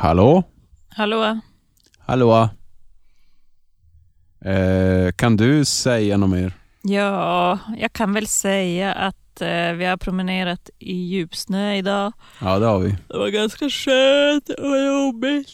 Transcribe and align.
Hallå? 0.00 0.42
Hallå? 0.88 1.40
Hallå? 1.98 2.48
Eh, 4.44 5.12
kan 5.12 5.36
du 5.36 5.64
säga 5.64 6.16
något 6.16 6.30
mer? 6.30 6.52
Ja, 6.82 7.58
jag 7.78 7.92
kan 7.92 8.12
väl 8.12 8.26
säga 8.26 8.92
att 8.92 9.40
eh, 9.40 9.72
vi 9.72 9.84
har 9.84 9.96
promenerat 9.96 10.70
i 10.78 10.94
djupsnö 10.94 11.74
idag. 11.74 12.12
Ja, 12.40 12.58
det 12.58 12.66
har 12.66 12.78
vi. 12.78 12.96
Det 13.08 13.18
var 13.18 13.28
ganska 13.28 13.70
skönt 13.70 14.48
och 14.48 14.78
jobbigt. 14.78 15.48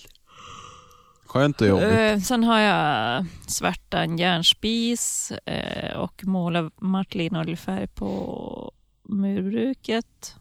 Skönt 1.26 1.60
och 1.60 1.66
jobbigt. 1.66 1.98
Eh, 1.98 2.18
sen 2.18 2.44
har 2.44 2.58
jag 2.58 3.26
svärtat 3.46 4.00
en 4.00 4.18
järnspis 4.18 5.32
eh, 5.46 5.96
och 5.96 6.24
målat 6.24 6.80
matt 6.80 7.14
linoljefärg 7.14 7.86
på 7.86 8.72
murbruket. 9.08 10.36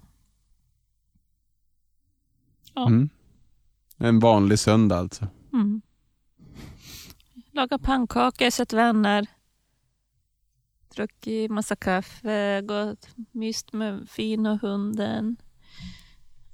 ja. 2.74 2.88
Mm. 2.88 3.10
En 3.98 4.20
vanlig 4.20 4.60
söndag 4.60 4.98
alltså. 4.98 5.28
Mm. 5.54 5.82
Lagat 7.52 7.82
pannkakor, 7.82 8.50
sett 8.50 8.74
vänner. 8.74 9.28
Druckit 10.96 11.52
massa 11.52 11.76
kaffe, 11.76 12.62
gått 12.62 13.08
myst 13.32 13.74
med 13.74 14.10
fin 14.10 14.46
och 14.46 14.60
hunden. 14.62 15.36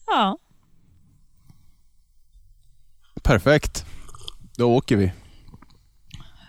Ja, 0.07 0.37
Perfekt. 3.23 3.85
Då 4.57 4.75
åker 4.75 4.95
vi. 4.97 5.11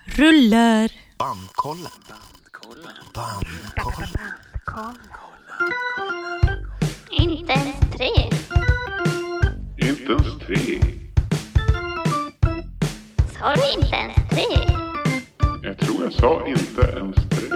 rullar. 0.07 0.91
Bandkollen. 1.19 1.91
Bandkollen. 3.15 4.33
Inte 7.11 7.53
ens 7.53 7.77
tre. 7.97 8.31
Inte 9.81 10.13
ens 10.13 10.39
tre. 10.47 10.81
Sa 13.39 13.55
du 13.55 13.81
inte 13.83 13.97
ens 13.97 14.15
tre? 14.31 14.75
Jag 15.63 15.79
tror 15.79 16.05
jag 16.05 16.13
sa 16.13 16.47
inte 16.47 16.81
ens 16.99 17.17
tre. 17.17 17.49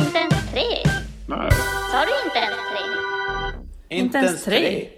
Inte 0.00 0.18
ens 0.18 0.50
tre? 0.52 0.90
Nej. 1.28 1.50
Sa 1.90 2.04
du 2.04 2.26
inte 2.26 2.38
ens 2.38 2.56
tre? 2.70 3.98
Inte 3.98 4.18
ens 4.18 4.44
tre. 4.44 4.88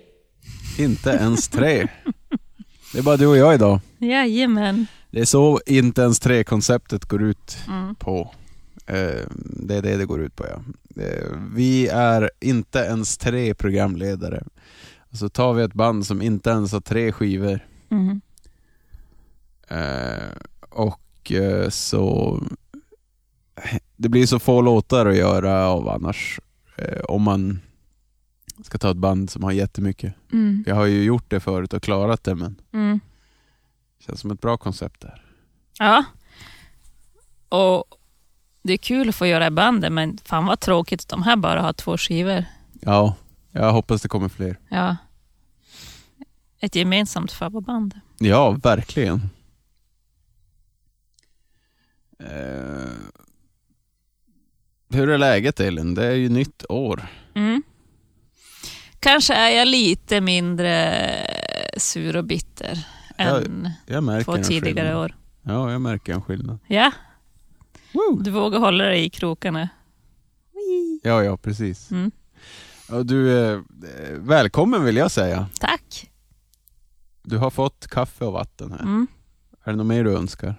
Inte 0.79 1.11
ens 1.11 1.49
tre. 1.49 1.87
Det 2.93 2.99
är 2.99 3.03
bara 3.03 3.17
du 3.17 3.27
och 3.27 3.37
jag 3.37 3.55
idag. 3.55 3.81
Jajamän. 3.99 4.87
Det 5.11 5.21
är 5.21 5.25
så 5.25 5.61
inte 5.67 6.03
ens 6.03 6.21
tre-konceptet 6.21 7.05
går 7.05 7.23
ut 7.23 7.59
Mm. 7.69 7.95
på. 7.95 8.31
Eh, 8.87 9.27
det 9.37 9.75
är 9.77 9.83
det 9.83 9.97
det 9.97 10.05
går 10.07 10.21
ut 10.23 10.37
på 10.37 10.45
ja. 10.47 10.63
Eh, 11.03 11.37
vi 11.55 11.89
är 11.89 12.31
inte 12.41 12.79
ens 12.79 13.19
tre 13.19 13.55
programledare. 13.55 14.43
Så 15.17 15.29
tar 15.29 15.53
vi 15.55 15.63
ett 15.63 15.75
band 15.75 16.07
som 16.07 16.23
inte 16.23 16.51
ens 16.51 16.73
har 16.73 16.81
tre 16.81 17.13
skivor. 17.13 17.61
Mm. 17.91 18.21
Eh, 19.69 20.37
och 20.71 21.33
eh, 21.33 21.69
så... 21.69 22.39
Det 23.97 24.09
blir 24.09 24.27
så 24.27 24.39
få 24.39 24.61
låtar 24.61 25.07
att 25.07 25.17
göra 25.17 25.67
av 25.69 25.89
annars. 25.89 26.41
Eh, 26.77 27.01
om 27.01 27.23
man 27.23 27.61
ska 28.65 28.79
ta 28.79 28.91
ett 28.91 28.97
band 28.97 29.31
som 29.31 29.43
har 29.45 29.53
jättemycket. 29.53 30.15
Mm. 30.33 30.65
Jag 30.67 30.75
har 30.75 30.87
ju 30.87 31.03
gjort 31.05 31.25
det 31.31 31.41
förut 31.41 31.73
och 31.73 31.83
klarat 31.83 32.25
det 32.25 32.35
men 32.35 32.57
Mm. 32.73 33.01
det 33.99 34.05
känns 34.05 34.21
som 34.21 34.31
ett 34.31 34.41
bra 34.41 34.57
koncept 34.57 35.01
där. 35.01 35.23
Ja. 35.79 36.05
Och 37.49 37.85
det 38.63 38.73
är 38.73 38.77
kul 38.77 39.09
att 39.09 39.15
få 39.15 39.27
göra 39.27 39.51
bandet, 39.51 39.93
men 39.93 40.19
fan 40.25 40.47
vad 40.47 40.61
tråkigt 40.61 41.01
att 41.01 41.09
de 41.09 41.23
här 41.23 41.37
bara 41.37 41.63
har 41.63 41.73
två 41.73 41.97
skivor. 41.97 42.45
Ja, 42.81 43.15
jag 43.53 43.73
hoppas 43.73 44.03
det 44.03 44.09
kommer 44.09 44.29
fler. 44.29 44.59
Ja. 44.69 44.97
Ett 46.67 46.75
gemensamt 46.75 47.33
favoritband. 47.33 48.01
Ja, 48.19 48.51
verkligen. 48.51 49.21
Eh, 52.19 52.93
hur 54.91 55.09
är 55.09 55.19
läget 55.19 55.61
Elin? 55.61 55.95
Det 55.95 56.07
är 56.07 56.15
ju 56.15 56.29
nytt 56.29 56.65
år. 56.69 57.07
Mm. 57.35 57.63
Kanske 59.01 59.35
är 59.35 59.51
jag 59.51 59.69
lite 59.69 60.21
mindre 60.21 61.03
sur 61.77 62.17
och 62.17 62.25
bitter 62.25 62.87
än 63.17 63.71
Jag 63.87 64.25
två 64.25 64.37
tidigare 64.37 64.75
skillnad. 64.75 64.97
år. 64.97 65.17
Ja, 65.43 65.73
jag 65.73 65.81
märker 65.81 66.13
en 66.15 66.23
skillnad. 66.23 66.59
Ja, 66.67 66.93
Woo! 67.93 68.21
du 68.23 68.31
vågar 68.31 68.59
hålla 68.59 68.85
dig 68.85 69.05
i 69.05 69.11
krokarna. 69.11 69.69
Ja, 71.03 71.25
ja, 71.25 71.37
precis. 71.37 71.91
Mm. 71.91 72.11
Du, 73.05 73.45
eh, 73.53 73.61
välkommen 74.19 74.85
vill 74.85 74.97
jag 74.97 75.11
säga. 75.11 75.49
Tack. 75.61 76.11
Du 77.29 77.39
har 77.39 77.51
fått 77.51 77.87
kaffe 77.89 78.25
och 78.25 78.33
vatten 78.33 78.73
här. 78.73 78.81
Mm. 78.81 79.07
Är 79.65 79.71
det 79.71 79.77
något 79.77 79.87
mer 79.87 80.05
du 80.05 80.17
önskar? 80.17 80.55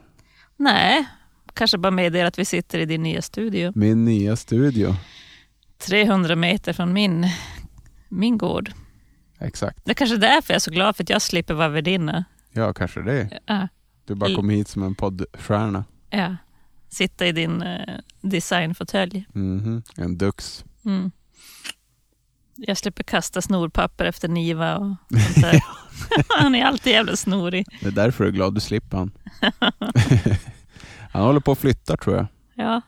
Nej, 0.57 1.07
kanske 1.53 1.77
bara 1.77 1.91
meddela 1.91 2.27
att 2.27 2.39
vi 2.39 2.45
sitter 2.45 2.79
i 2.79 2.85
din 2.85 3.03
nya 3.03 3.21
studio. 3.21 3.71
Min 3.75 4.05
nya 4.05 4.35
studio. 4.35 4.95
300 5.77 6.35
meter 6.35 6.73
från 6.73 6.93
min, 6.93 7.27
min 8.09 8.37
gård. 8.37 8.71
Exakt. 9.39 9.85
Det 9.85 9.91
är 9.91 9.95
kanske 9.95 10.15
är 10.15 10.19
därför 10.19 10.53
jag 10.53 10.55
är 10.55 10.59
så 10.59 10.71
glad 10.71 10.95
för 10.95 11.03
att 11.03 11.09
jag 11.09 11.21
slipper 11.21 11.53
vara 11.53 11.69
värdinna. 11.69 12.25
Ja, 12.51 12.73
kanske 12.73 13.01
det. 13.01 13.39
Ja, 13.45 13.67
Du 14.05 14.15
bara 14.15 14.35
kom 14.35 14.49
hit 14.49 14.67
som 14.67 14.83
en 14.83 14.95
poddstjärna. 14.95 15.85
ja. 16.09 16.35
Sitta 16.89 17.27
i 17.27 17.31
din 17.31 17.61
eh, 17.61 17.95
designfåtölj. 18.21 19.25
Mhm. 19.33 19.83
En 19.97 20.17
dux. 20.17 20.65
Mm. 20.85 21.11
Jag 22.57 22.77
slipper 22.77 23.03
kasta 23.03 23.41
snorpapper 23.41 24.05
efter 24.05 24.27
Niva 24.27 24.77
och 24.77 24.95
sånt 25.09 25.35
där. 25.41 25.63
Han 26.39 26.55
är 26.55 26.65
alltid 26.65 26.93
jävla 26.93 27.15
snorig. 27.15 27.65
Det 27.81 27.87
är 27.87 27.91
därför 27.91 28.23
du 28.23 28.29
är 28.29 28.33
glad 28.33 28.55
du 28.55 28.61
slipper 28.61 28.97
han. 28.97 29.11
han 31.11 31.23
håller 31.23 31.39
på 31.39 31.51
att 31.51 31.57
flytta 31.57 31.97
tror 31.97 32.15
jag. 32.15 32.27
Ja. 32.55 32.81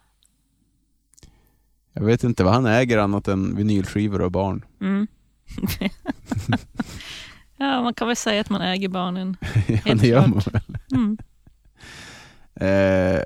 Jag 1.94 2.04
vet 2.04 2.24
inte 2.24 2.44
vad 2.44 2.54
han 2.54 2.66
äger 2.66 2.98
annat 2.98 3.28
än 3.28 3.56
vinylskivor 3.56 4.22
och 4.22 4.32
barn. 4.32 4.66
Mm. 4.82 5.08
ja, 7.58 7.82
man 7.84 7.94
kan 7.94 8.08
väl 8.08 8.16
säga 8.16 8.42
att 8.42 8.50
man 8.50 8.62
äger 8.62 8.90
barnen. 8.90 9.38
ja, 9.86 9.96
det 9.96 10.08
gör 10.08 10.28
man 10.28 10.42
väl. 10.52 10.78
Mm. 10.92 11.18
Eh, 12.56 13.22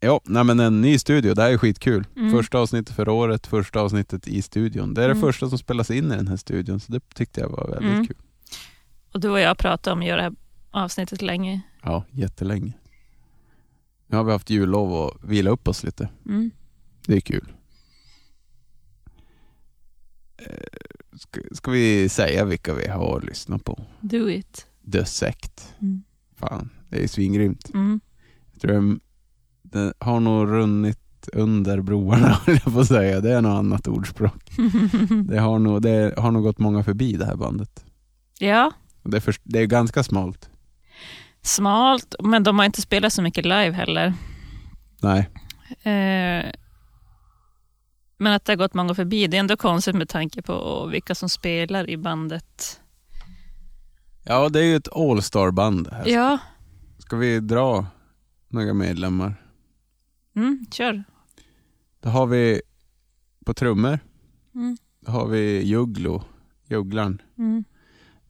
ja, 0.00 0.20
nej 0.24 0.44
men 0.44 0.60
en 0.60 0.80
ny 0.80 0.98
studio, 0.98 1.34
det 1.34 1.42
här 1.42 1.50
är 1.52 1.58
skitkul. 1.58 2.06
Mm. 2.16 2.30
Första 2.30 2.58
avsnittet 2.58 2.96
för 2.96 3.08
året, 3.08 3.46
första 3.46 3.80
avsnittet 3.80 4.28
i 4.28 4.42
studion. 4.42 4.94
Det 4.94 5.00
är 5.02 5.04
Mm. 5.04 5.16
det 5.16 5.20
första 5.20 5.48
som 5.48 5.58
spelas 5.58 5.90
in 5.90 6.12
i 6.12 6.16
den 6.16 6.28
här 6.28 6.36
studion, 6.36 6.80
så 6.80 6.92
det 6.92 7.14
tyckte 7.14 7.40
jag 7.40 7.48
var 7.48 7.68
väldigt 7.68 7.92
Mm. 7.92 8.06
kul. 8.06 8.16
Och 9.12 9.20
du 9.20 9.28
och 9.28 9.40
jag 9.40 9.58
pratade 9.58 9.92
om 9.94 10.00
att 10.00 10.06
göra 10.06 10.16
det 10.16 10.22
här 10.22 10.34
avsnittet 10.70 11.22
länge. 11.22 11.60
Ja, 11.82 12.04
jättelänge. 12.10 12.72
Nu 14.06 14.16
har 14.16 14.24
vi 14.24 14.32
haft 14.32 14.50
jullov 14.50 14.92
och 14.92 15.32
vila 15.32 15.50
upp 15.50 15.68
oss 15.68 15.82
lite. 15.84 16.08
Mm. 16.26 16.50
Det 17.06 17.16
är 17.16 17.20
kul. 17.20 17.52
Eh, 20.36 20.66
Ska, 21.18 21.40
ska 21.52 21.70
vi 21.70 22.08
säga 22.08 22.44
vilka 22.44 22.74
vi 22.74 22.88
har 22.88 23.20
lyssnat 23.20 23.64
på? 23.64 23.84
Do 24.00 24.28
it. 24.30 24.66
The 24.92 25.04
Sect. 25.04 25.74
Mm. 25.80 26.02
Fan, 26.36 26.70
det 26.88 27.04
är 27.04 27.08
svingrymt. 27.08 27.70
Mm. 27.74 28.00
Jag 28.52 28.60
tror 28.60 28.98
det, 29.72 29.92
har 29.98 30.20
nog 30.20 30.48
runnit 30.48 30.98
under 31.32 31.80
broarna, 31.80 32.28
höll 32.46 32.58
jag 32.64 32.74
på 32.74 32.80
att 32.80 32.88
säga. 32.88 33.20
Det 33.20 33.32
är 33.32 33.40
något 33.42 33.58
annat 33.58 33.88
ordspråk. 33.88 34.50
Det 35.28 35.38
har 35.40 35.58
nog, 35.58 35.82
det 35.82 36.14
har 36.18 36.30
nog 36.30 36.42
gått 36.42 36.58
många 36.58 36.84
förbi 36.84 37.12
det 37.12 37.24
här 37.26 37.36
bandet. 37.36 37.84
ja, 38.38 38.72
Det 39.02 39.16
är, 39.16 39.20
för, 39.20 39.34
det 39.42 39.58
är 39.58 39.66
ganska 39.66 40.02
smalt. 40.02 40.50
smalt, 41.42 42.14
men 42.24 42.42
de 42.42 42.58
har 42.58 42.66
inte 42.66 42.82
spelat 42.82 43.12
så 43.12 43.22
mycket 43.22 43.44
live 43.44 43.72
heller. 43.72 44.14
Nej, 45.02 45.28
Eh, 45.82 46.50
men 48.18 48.32
att 48.32 48.44
det 48.44 48.52
har 48.52 48.56
gått 48.56 48.74
många 48.74 48.94
förbi, 48.94 49.26
det 49.26 49.36
är 49.36 49.40
ändå 49.40 49.56
konstigt 49.56 49.94
med 49.94 50.08
tanke 50.08 50.42
på 50.42 50.86
vilka 50.86 51.14
som 51.14 51.28
spelar 51.28 51.90
i 51.90 51.96
bandet. 51.96 52.80
ja 54.24 54.48
det 54.48 54.60
är 54.60 54.64
ju 54.64 54.76
ett 54.76 54.96
all-star-band. 54.96 55.88
Ja, 56.06 56.38
Ska 56.98 57.16
vi 57.16 57.40
dra 57.40 57.86
några 58.48 58.74
medlemmar? 58.74 59.34
Mm, 60.38 60.66
kör. 60.70 61.04
Då 62.00 62.08
har 62.08 62.26
vi 62.26 62.60
på 63.44 63.54
trummor, 63.54 63.98
Mm. 64.54 64.76
då 65.00 65.12
har 65.12 65.26
vi 65.26 65.62
Jugglo, 65.62 66.22
jugglaren. 66.66 67.22
Mm. 67.38 67.64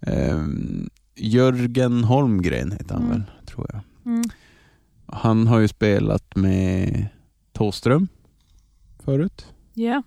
Ehm, 0.00 0.90
Jörgen 1.14 2.04
Holmgren 2.04 2.72
heter 2.72 2.94
han 2.94 3.02
Mm. 3.04 3.10
väl, 3.12 3.22
tror 3.46 3.66
jag. 3.72 3.80
Mm. 4.12 4.24
Han 5.06 5.46
har 5.46 5.58
ju 5.58 5.68
spelat 5.68 6.36
med 6.36 7.06
Thåström 7.52 8.08
förut, 9.04 9.46
Ja, 9.74 10.02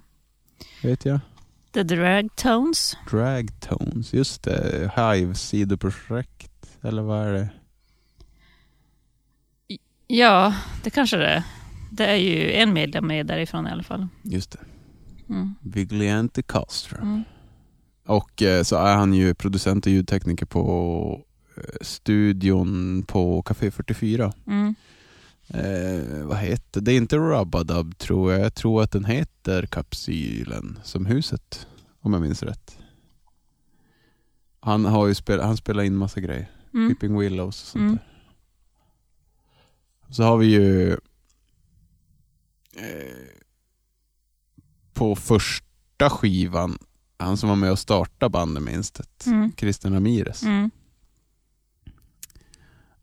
vet 0.83 1.05
jag. 1.05 1.19
The 1.73 1.83
Drag 1.83 2.35
Tones. 2.35 2.97
Dragtones, 3.11 4.13
just 4.13 4.43
det. 4.43 4.91
Hive 4.95 5.35
sidoprojekt, 5.35 6.77
eller 6.81 7.01
vad 7.01 7.27
är 7.27 7.33
det? 7.33 7.49
Ja, 10.07 10.55
det 10.83 10.89
kanske 10.89 11.17
det 11.17 11.27
är. 11.27 11.43
Det 11.91 12.05
är 12.05 12.15
ju 12.15 12.51
en 12.51 12.73
medlem 12.73 13.07
med 13.07 13.27
därifrån 13.27 13.67
i 13.67 13.71
alla 13.71 13.83
fall. 13.83 14.07
Just 14.23 14.51
det. 14.51 14.59
Mm. 15.29 15.55
Vigliante 15.61 16.41
Castro. 16.41 16.97
Mm. 17.01 17.23
Och 18.05 18.41
eh, 18.41 18.63
så 18.63 18.75
är 18.75 18.95
han 18.95 19.13
ju 19.13 19.33
producent 19.33 19.85
och 19.85 19.91
ljudtekniker 19.91 20.45
på 20.45 21.21
studion 21.81 23.03
på 23.03 23.41
Café 23.41 23.71
44. 23.71 24.33
Mm. 24.47 24.75
Eh, 25.47 26.25
vad 26.25 26.37
heter 26.37 26.81
det? 26.81 26.91
är 26.91 26.97
inte 26.97 27.17
Rubadub 27.17 27.97
tror 27.97 28.31
jag. 28.31 28.41
Jag 28.41 28.53
tror 28.53 28.83
att 28.83 28.91
den 28.91 29.05
heter 29.05 29.65
Kapsylen 29.65 30.79
som 30.83 31.05
huset. 31.05 31.67
Om 32.01 32.13
jag 32.13 32.21
minns 32.21 32.43
rätt. 32.43 32.77
Han 34.59 34.85
har 34.85 35.07
ju 35.07 35.13
spel, 35.15 35.39
han 35.41 35.57
spelar 35.57 35.83
in 35.83 35.95
massa 35.95 36.19
grejer. 36.19 36.49
Mm. 36.73 36.87
Weeping 36.87 37.19
Willows 37.19 37.61
och 37.61 37.67
sånt 37.67 37.81
Mm. 37.81 37.95
där. 37.95 38.07
Så 40.13 40.23
har 40.23 40.37
vi 40.37 40.45
ju 40.45 40.91
eh, 40.91 40.97
på 44.93 45.15
första 45.15 46.09
skivan, 46.09 46.77
han 47.17 47.37
som 47.37 47.49
var 47.49 47.55
med 47.55 47.71
och 47.71 47.79
startade 47.79 48.29
bandet 48.29 48.63
minst 48.63 49.01
Mm. 49.25 49.51
Christian 49.57 49.93
Ramirez. 49.93 50.43
Mm. 50.43 50.71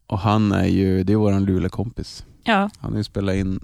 Och 0.06 0.18
han 0.18 0.52
är 0.52 0.64
ju, 0.66 1.02
det 1.04 1.12
är 1.12 1.16
våran 1.16 1.44
Luleå-kompis. 1.44 2.24
Ja, 2.42 2.70
Han 2.78 2.90
har 2.92 2.98
ju 2.98 3.04
spelat 3.04 3.34
in 3.34 3.60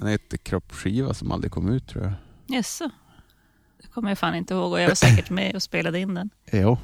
en 0.00 0.06
heter 0.06 0.36
kroppsskiva 0.36 1.14
som 1.14 1.32
aldrig 1.32 1.52
kom 1.52 1.68
ut 1.68 1.88
tror 1.88 2.04
jag. 2.04 2.12
jaså. 2.56 2.90
Det 3.82 3.86
kommer 3.88 4.08
jag 4.08 4.18
fan 4.18 4.34
inte 4.34 4.54
ihåg 4.54 4.72
och 4.72 4.80
jag 4.80 4.88
var 4.88 4.94
säkert 4.94 5.30
med 5.30 5.54
och 5.54 5.62
spelade 5.62 6.00
in 6.00 6.14
den. 6.14 6.30
Jo. 6.52 6.78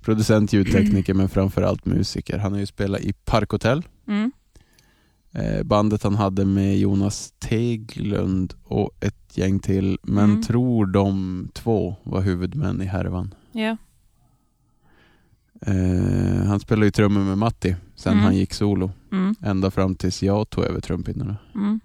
Producent, 0.00 0.52
ljudtekniker 0.52 1.14
men 1.14 1.28
framförallt 1.28 1.84
musiker. 1.84 2.38
Han 2.38 2.52
har 2.52 2.58
ju 2.58 2.66
spelat 2.66 3.00
i 3.00 3.12
Parkhotel. 3.12 3.82
Mm. 4.08 4.32
Eh, 5.38 5.62
bandet 5.62 6.02
han 6.02 6.14
hade 6.14 6.44
med 6.44 6.78
Jonas 6.78 7.34
Teglund 7.38 8.54
och 8.64 8.90
ett 9.00 9.38
gäng 9.38 9.58
till. 9.58 9.98
Men 10.02 10.24
Mm. 10.30 10.42
tror 10.42 10.86
de 10.86 11.48
två 11.54 11.96
var 12.02 12.20
huvudmän 12.20 12.82
i 12.82 12.84
härvan. 12.84 13.34
Ja. 13.52 13.76
Eh, 15.60 16.46
han 16.46 16.60
spelade 16.60 16.86
ju 16.86 16.90
trummor 16.90 17.20
med 17.20 17.38
Matti 17.38 17.76
sen 17.94 18.12
Mm. 18.12 18.24
han 18.24 18.36
gick 18.36 18.54
solo. 18.54 18.90
Mm. 19.12 19.34
Ända 19.42 19.70
fram 19.70 19.94
tills 19.94 20.22
jag 20.22 20.50
tog 20.50 20.64
över 20.64 20.80
trumpinnarna. 20.80 21.36
Mm. 21.54 21.80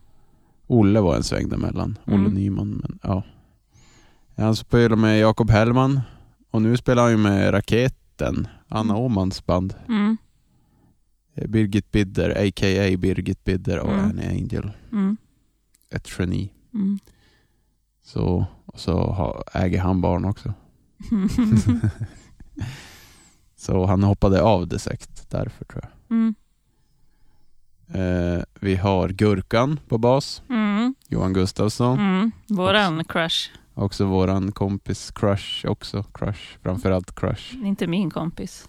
Olle 0.67 1.01
var 1.01 1.15
en 1.15 1.23
sväng 1.23 1.49
däremellan. 1.49 1.97
Olle 2.05 2.15
Mm. 2.15 2.33
Nyman. 2.33 2.69
Men, 2.69 2.99
ja. 3.03 3.23
Han 4.37 4.55
spelade 4.55 4.95
med 5.01 5.19
Jakob 5.19 5.49
Hellman 5.49 5.99
och 6.51 6.61
nu 6.61 6.77
spelar 6.77 7.01
han 7.03 7.11
ju 7.11 7.17
med 7.17 7.53
Raketen, 7.53 8.47
Anna 8.67 8.93
Mm. 8.93 9.05
Åmans 9.05 9.45
band. 9.45 9.73
Eh, 11.41 11.47
Birgit 11.47 11.91
Bidder, 11.91 12.29
a.k.a. 12.47 12.97
Birgit 12.97 13.43
Bidder 13.43 13.79
och 13.79 13.93
Mm. 13.93 14.05
Annie 14.05 14.27
Angel. 14.27 14.71
Mm. 14.91 15.17
Ett 15.91 16.07
geni. 16.19 16.53
Mm. 16.73 16.99
Så, 18.03 18.45
och 18.65 18.79
så 18.79 19.43
äger 19.53 19.79
han 19.79 20.01
barn 20.01 20.25
också. 20.25 20.53
Så 23.55 23.85
han 23.85 24.03
hoppade 24.03 24.41
av 24.41 24.67
det 24.67 24.79
sekt 24.79 25.29
därför 25.29 25.65
tror 25.65 25.83
jag. 25.83 26.17
Mm. 26.17 26.35
Eh, 27.93 28.43
vi 28.59 28.75
har 28.75 29.09
Gurkan 29.09 29.79
på 29.87 29.97
bas, 29.97 30.41
Mm. 30.49 30.95
Johan 31.07 31.33
Gustafsson. 31.33 31.99
Mm. 31.99 32.31
Våran 32.47 33.03
crush. 33.05 33.49
Också 33.73 34.05
våran 34.05 34.51
kompis 34.51 35.11
Crush 35.11 35.65
också. 35.65 36.03
Crush, 36.03 36.57
framförallt 36.61 37.15
Crush. 37.19 37.55
Inte 37.65 37.87
min 37.87 38.09
kompis. 38.09 38.67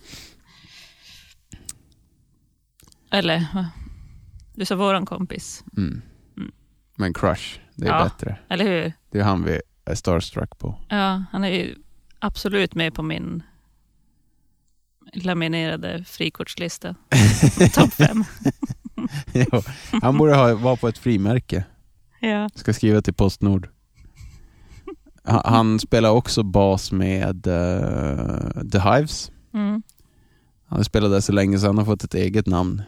Eller, 3.12 3.46
du 4.54 4.64
sa 4.64 4.76
våran 4.76 5.06
kompis. 5.06 5.64
Mm. 5.76 6.02
Mm. 6.36 6.52
Men 6.96 7.14
Crush, 7.14 7.58
det 7.74 7.86
är 7.86 7.90
Ja. 7.98 8.04
bättre. 8.04 8.38
Eller 8.48 8.64
hur? 8.64 8.92
Det 9.10 9.18
är 9.18 9.24
han 9.24 9.44
vi 9.44 9.60
är 9.84 9.94
starstruck 9.94 10.58
på. 10.58 10.78
Ja, 10.88 11.24
han 11.32 11.44
är 11.44 11.48
ju 11.48 11.74
absolut 12.18 12.74
med 12.74 12.94
på 12.94 13.02
min 13.02 13.42
laminerade 15.14 16.04
frikortslista. 16.04 16.94
Topp 17.74 17.92
fem. 17.92 18.24
Jo, 19.34 19.62
han 20.02 20.18
borde 20.18 20.34
ha, 20.34 20.54
vara 20.54 20.76
på 20.76 20.88
ett 20.88 20.98
frimärke. 20.98 21.64
Ja. 22.20 22.48
Ska 22.54 22.72
skriva 22.72 23.02
till 23.02 23.14
Postnord. 23.14 23.68
Han, 25.24 25.42
han 25.44 25.78
spelar 25.78 26.10
också 26.10 26.42
bas 26.42 26.92
med 26.92 27.46
eh, 27.46 28.62
The 28.72 28.78
Hives. 28.78 29.32
Mm. 29.54 29.82
Han 30.66 30.84
spelat 30.84 31.10
där 31.10 31.20
så 31.20 31.32
länge 31.32 31.58
så 31.58 31.66
han 31.66 31.78
har 31.78 31.84
fått 31.84 32.04
ett 32.04 32.14
eget 32.14 32.46
namn. 32.46 32.82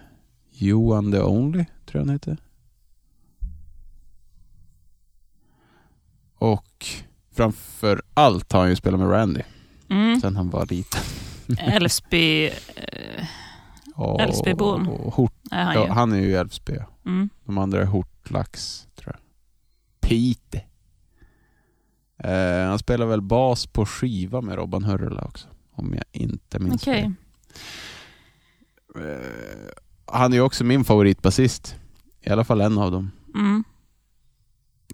Johan 0.56 1.12
the 1.12 1.20
Only, 1.22 1.64
tror 1.86 2.00
jag 2.00 2.00
han 2.00 2.10
heter. 2.10 2.36
Och 6.36 6.86
framför 7.32 8.02
allt 8.14 8.52
har 8.52 8.60
han 8.60 8.68
ju 8.70 8.76
spelat 8.76 9.00
med 9.00 9.10
Randy 9.10 9.42
Mm. 9.90 10.20
sen 10.20 10.36
han 10.36 10.50
var 10.50 10.66
liten. 10.66 11.00
Älvsby 11.58 12.46
eh, 12.46 13.26
Älvsbybon. 14.20 14.86
Hort, 14.86 15.32
är 15.50 15.64
han 15.64 15.74
ja, 15.74 15.92
han 15.92 16.12
är 16.12 16.16
ju 16.20 16.36
Älvsby. 16.36 16.78
Mm. 17.06 17.28
De 17.44 17.58
andra 17.58 17.80
är 17.82 17.86
Hortlax, 17.86 18.86
tror 18.94 19.14
jag. 19.16 19.20
Pite. 20.10 20.64
Eh, 22.18 22.66
han 22.68 22.78
spelar 22.78 23.06
väl 23.06 23.20
bas 23.22 23.66
på 23.66 23.86
skiva 23.86 24.40
med 24.40 24.54
Robban 24.56 24.84
Hörrela 24.84 25.22
också, 25.22 25.48
om 25.72 25.94
jag 25.94 26.04
inte 26.12 26.58
minns 26.58 26.82
Okej. 26.82 27.02
fel. 27.02 27.12
Eh, 29.04 29.68
han 30.06 30.32
är 30.32 30.36
ju 30.36 30.42
också 30.42 30.64
min 30.64 30.84
favoritbasist. 30.84 31.76
I 32.22 32.30
alla 32.30 32.44
fall 32.44 32.60
en 32.60 32.78
av 32.78 32.90
dem. 32.90 33.10
Mm. 33.34 33.64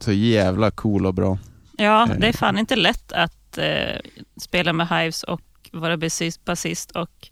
Så 0.00 0.12
jävla 0.12 0.70
cool 0.70 1.06
och 1.06 1.14
bra. 1.14 1.38
Ja, 1.76 2.08
Eh. 2.10 2.16
det 2.18 2.28
är 2.28 2.32
fan 2.32 2.58
inte 2.58 2.76
lätt 2.76 3.12
att 3.12 3.58
eh, 3.58 4.00
spela 4.36 4.72
med 4.72 4.88
Hives 4.88 5.22
och 5.22 5.40
vara 5.72 5.96
basist, 6.44 6.90
och 6.90 7.28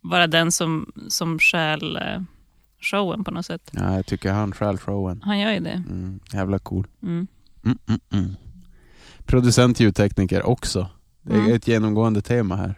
vara 0.00 0.26
den 0.26 0.52
som, 0.52 0.92
som 1.08 1.38
stjäl 1.38 1.96
eh, 1.96 2.22
showen 2.80 3.24
på 3.24 3.30
något 3.30 3.46
sätt. 3.46 3.70
Ja, 3.72 3.94
jag 3.96 4.06
tycker 4.06 4.32
han 4.32 4.52
stjäl 4.52 4.78
showen. 4.78 5.22
Han 5.24 5.38
gör 5.38 5.52
ju 5.52 5.60
det. 5.60 5.82
Mm, 5.90 6.20
jävla 6.32 6.58
cool. 6.58 6.86
Mm. 7.02 7.26
Mm, 7.64 7.78
mm, 7.88 8.00
mm. 8.12 8.34
Producent, 9.26 9.80
ljudtekniker 9.80 10.46
också. 10.46 10.88
Det 11.22 11.32
är 11.34 11.38
Mm. 11.38 11.52
ett 11.54 11.68
genomgående 11.68 12.22
tema 12.22 12.56
här. 12.56 12.74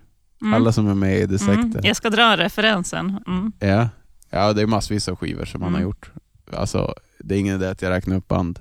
Alla 0.54 0.72
som 0.72 0.88
är 0.88 0.94
med 0.94 1.18
i 1.20 1.26
det 1.26 1.38
sekten. 1.38 1.80
Jag 1.82 1.96
ska 1.96 2.10
dra 2.10 2.36
referensen. 2.36 3.18
Ja. 3.58 3.88
Ja, 4.30 4.52
det 4.52 4.62
är 4.62 4.66
massvis 4.66 5.08
av 5.08 5.16
skivor 5.16 5.44
som 5.44 5.62
han 5.62 5.72
har 5.72 5.78
Mm. 5.80 5.88
gjort. 5.88 6.10
Alltså, 6.52 6.94
det 7.18 7.34
är 7.34 7.38
ingen 7.38 7.56
idé 7.56 7.68
att 7.68 7.82
jag 7.82 7.90
räknar 7.90 8.16
upp 8.16 8.28
band. 8.28 8.58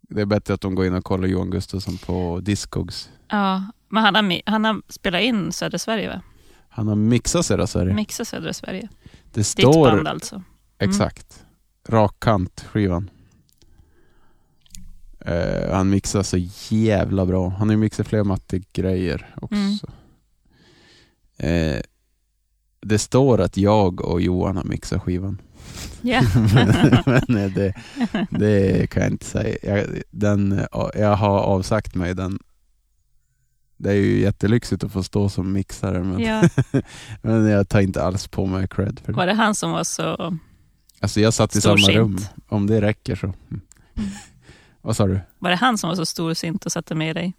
Det 0.00 0.20
är 0.20 0.26
bättre 0.26 0.54
att 0.54 0.60
de 0.60 0.74
går 0.74 0.86
in 0.86 0.94
och 0.94 1.04
kollar 1.04 1.28
Johan 1.28 1.50
Gustafsson 1.50 1.98
på 1.98 2.40
Discogs. 2.42 3.10
Ja, 3.28 3.62
men 3.88 4.02
han 4.04 4.14
har, 4.14 4.40
han 4.50 4.64
har 4.64 4.82
spelat 4.88 5.22
in 5.22 5.52
Södra 5.52 5.78
Sverige, 5.78 6.08
va? 6.08 6.22
Han 6.68 6.88
har 6.88 6.94
mixat 6.94 7.46
Södra 7.46 7.66
Sverige. 7.66 7.94
Mixa 7.94 8.24
Södra 8.24 8.52
Sverige. 8.52 8.88
Det 9.02 9.40
Ditt 9.40 9.46
står 9.46 9.84
band 9.90 10.08
alltså. 10.08 10.42
exakt. 10.78 11.44
Rakkant 11.88 12.60
skivan. 12.72 13.10
Eh, 15.20 15.72
han 15.74 15.90
mixar 15.90 16.22
så 16.22 16.36
jävla 16.74 17.26
bra. 17.26 17.48
Han 17.48 17.68
har 17.68 17.76
mixat 17.76 18.08
fler 18.08 18.24
Matti-grejer 18.24 19.34
också. 19.36 19.86
Mm. 21.38 21.74
Eh, 21.76 21.80
det 22.84 22.98
står 22.98 23.40
att 23.40 23.56
jag 23.56 24.00
och 24.00 24.20
Johan 24.20 24.56
har 24.56 24.64
mixat 24.64 25.02
skivan. 25.02 25.40
Ja. 26.02 26.22
men 26.54 26.96
men 27.26 27.36
eh, 27.36 27.50
det, 27.52 27.74
det 28.30 28.90
kan 28.90 29.02
jag 29.02 29.12
inte 29.12 29.26
säga. 29.26 29.56
Jag, 29.62 30.02
den, 30.10 30.52
eh, 30.52 30.66
jag 30.94 31.16
har 31.16 31.38
avsagt 31.38 31.94
mig 31.94 32.14
den. 32.14 32.38
Det 33.76 33.90
är 33.90 33.94
ju 33.94 34.20
jättelyxigt 34.20 34.84
att 34.84 34.92
få 34.92 35.02
stå 35.02 35.28
som 35.28 35.52
mixare 35.52 36.04
men, 36.04 36.20
ja. 36.20 36.48
men 37.22 37.46
jag 37.46 37.68
tar 37.68 37.80
inte 37.80 38.02
alls 38.02 38.28
på 38.28 38.46
mig 38.46 38.68
cred 38.68 39.00
för 39.04 39.12
det. 39.12 39.16
Var 39.16 39.26
det 39.26 39.34
han 39.34 39.54
som 39.54 39.70
var 39.70 39.84
så... 39.84 40.38
Alltså 41.00 41.20
jag 41.20 41.34
satt 41.34 41.56
i 41.56 41.60
samma 41.60 41.88
rum, 41.88 42.18
om 42.48 42.66
det 42.66 42.80
räcker 42.80 43.16
så. 43.16 43.26
Mm. 43.26 43.60
Vad 44.80 44.96
sa 44.96 45.06
du? 45.06 45.20
Var 45.38 45.50
det 45.50 45.56
han 45.56 45.78
som 45.78 45.88
var 45.88 45.96
så 45.96 46.06
storsint 46.06 46.66
och 46.66 46.72
satte 46.72 46.94
med 46.94 47.16
dig? 47.16 47.32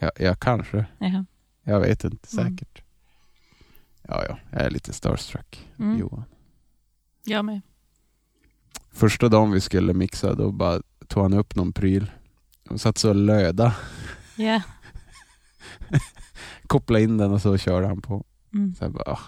Ja, 0.00 0.10
ja 0.18 0.34
kanske. 0.34 0.84
Jaha. 0.98 1.24
Jag 1.64 1.80
vet 1.80 2.04
inte 2.04 2.40
Mm. 2.40 2.56
Ja, 4.10 4.24
ja, 4.28 4.38
jag 4.50 4.62
är 4.62 4.70
lite 4.70 4.92
starstruck. 4.92 5.68
Mm. 5.78 5.98
Johan. 5.98 6.24
Jag 7.24 7.44
med. 7.44 7.60
Första 8.92 9.28
dagen 9.28 9.50
vi 9.50 9.60
skulle 9.60 9.94
mixa, 9.94 10.34
då 10.34 10.52
bara 10.52 10.82
tog 11.06 11.22
han 11.22 11.32
upp 11.32 11.54
någon 11.54 11.72
pryl 11.72 12.10
och 12.70 12.80
satt 12.80 12.98
så 12.98 13.08
och 13.08 13.14
löda. 13.14 13.74
Ja. 14.36 14.62
Kopplade 16.66 17.04
in 17.04 17.16
den 17.16 17.32
och 17.32 17.42
så 17.42 17.58
körde 17.58 17.86
han 17.86 18.02
på. 18.02 18.24
Mm. 18.54 18.74
Så 18.74 18.84
jag 18.84 18.92
bara, 18.92 19.12
ah, 19.12 19.20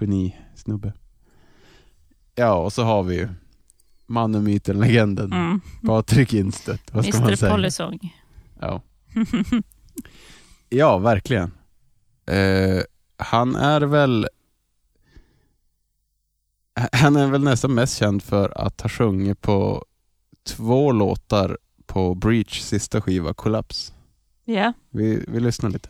geni, 0.00 0.36
snubbe. 0.54 0.92
Ja, 2.34 2.54
och 2.54 2.72
så 2.72 2.82
har 2.82 3.02
vi 3.02 3.14
ju 3.14 3.28
mannen, 4.06 4.44
myten, 4.44 4.80
legenden. 4.80 5.32
Mm. 5.32 5.60
Patrik 5.86 6.34
Instedt. 6.34 6.94
Vad 6.94 7.04
ska 7.04 7.18
man 7.18 7.26
Mr 7.26 7.36
säga? 7.36 7.52
Pollysong. 7.52 8.16
Ja. 8.60 8.82
ja, 10.68 10.98
verkligen. 10.98 11.50
Eh, 12.26 12.82
han 13.18 13.56
är 13.56 13.80
väl 13.80 14.28
han 16.92 17.16
är 17.16 17.26
väl 17.26 17.44
nästan 17.44 17.74
mest 17.74 17.98
känd 17.98 18.22
för 18.22 18.58
att 18.66 18.80
ha 18.80 18.88
sjungit 18.88 19.40
på 19.40 19.84
två 20.46 20.92
låtar 20.92 21.58
på 21.86 22.14
Breach 22.14 22.60
sista 22.60 23.00
skiva, 23.00 23.34
Collapse. 23.34 23.92
ja. 24.44 24.72
Vi, 24.90 25.24
vi 25.28 25.40
lyssnar 25.40 25.70
lite. 25.70 25.88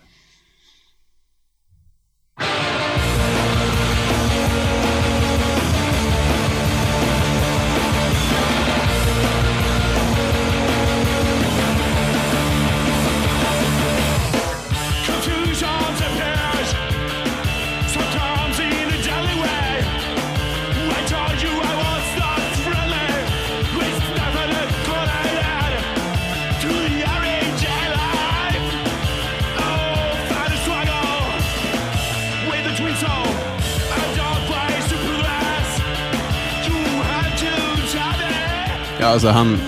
Alltså 39.08 39.28
han, 39.28 39.58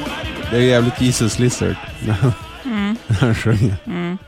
det 0.51 0.57
är 0.57 0.61
jävligt 0.61 1.01
Jesus 1.01 1.39
Lizard 1.39 1.77
när 2.07 2.13
han, 2.13 2.33
Mm. 2.65 2.97
när 3.07 3.17
han 3.17 3.35
sjunger. 3.35 3.77
Mm. 3.87 4.19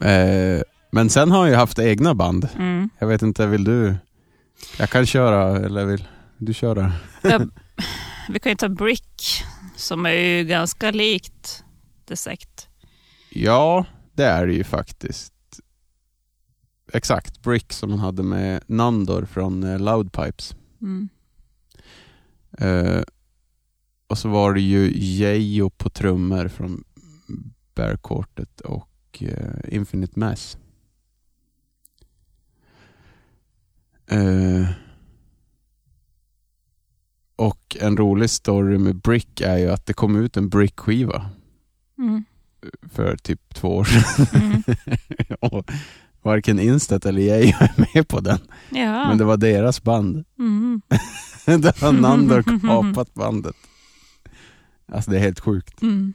Eh, 0.00 0.62
men 0.90 1.10
sen 1.10 1.30
har 1.30 1.38
han 1.40 1.48
ju 1.48 1.54
haft 1.54 1.78
egna 1.78 2.14
band. 2.14 2.48
Mm. 2.58 2.90
Jag 2.98 3.06
vet 3.06 3.22
inte, 3.22 3.46
vill 3.46 3.64
du? 3.64 3.96
Jag 4.78 4.90
kan 4.90 5.06
köra, 5.06 5.56
eller 5.66 5.84
vill 5.84 6.04
du 6.38 6.54
köra? 6.54 6.92
Ja, 7.22 7.40
vi 8.28 8.38
kan 8.38 8.52
ju 8.52 8.56
ta 8.56 8.68
Brick, 8.68 9.42
som 9.76 10.06
är 10.06 10.10
ju 10.10 10.44
ganska 10.44 10.90
likt 10.90 11.64
The 12.08 12.16
Sect. 12.16 12.68
Ja, 13.30 13.84
det 14.14 14.24
är 14.24 14.46
det 14.46 14.52
ju 14.52 14.64
faktiskt. 14.64 15.32
Exakt, 16.92 17.42
Brick 17.42 17.72
som 17.72 17.90
han 17.90 17.98
hade 17.98 18.22
med 18.22 18.62
Nandor 18.66 19.24
från 19.32 19.62
eh, 19.62 19.78
Loudpipes. 19.78 20.54
Mm. 20.82 21.08
Eh, 22.60 23.02
och 24.06 24.18
så 24.18 24.28
var 24.28 24.54
det 24.54 24.60
ju 24.60 24.92
Jejo 24.98 25.70
på 25.70 25.90
trummor 25.90 26.48
från 26.48 26.84
Bear 27.74 27.96
Quartet 27.96 28.60
och 28.60 29.22
eh, 29.22 29.74
Infinite 29.74 30.18
Mass. 30.18 30.58
Eh, 34.06 34.68
och 37.36 37.76
en 37.80 37.96
rolig 37.96 38.30
story 38.30 38.78
med 38.78 38.96
Brick 38.96 39.40
är 39.40 39.56
ju 39.58 39.70
att 39.70 39.86
det 39.86 39.92
kom 39.92 40.16
ut 40.16 40.36
en 40.36 40.48
Brick-skiva 40.48 41.30
Mm. 41.98 42.24
för 42.92 43.16
typ 43.16 43.54
två 43.54 43.76
år 43.76 43.84
sedan. 43.84 44.42
Mm. 44.42 44.62
och 45.40 45.70
varken 46.22 46.58
Instat 46.58 47.06
eller 47.06 47.22
Jejo 47.22 47.56
är 47.60 47.94
med 47.94 48.08
på 48.08 48.20
den. 48.20 48.38
Ja. 48.70 49.08
Men 49.08 49.18
det 49.18 49.24
var 49.24 49.36
deras 49.36 49.82
band. 49.82 50.24
Mm. 50.38 50.82
det 51.62 51.80
har 51.80 51.92
Nandor 51.92 52.60
kapat 52.66 53.14
bandet. 53.14 53.56
Alltså 54.92 55.10
det 55.10 55.16
är 55.16 55.20
helt 55.20 55.40
sjukt. 55.40 55.82
Mm. 55.82 56.14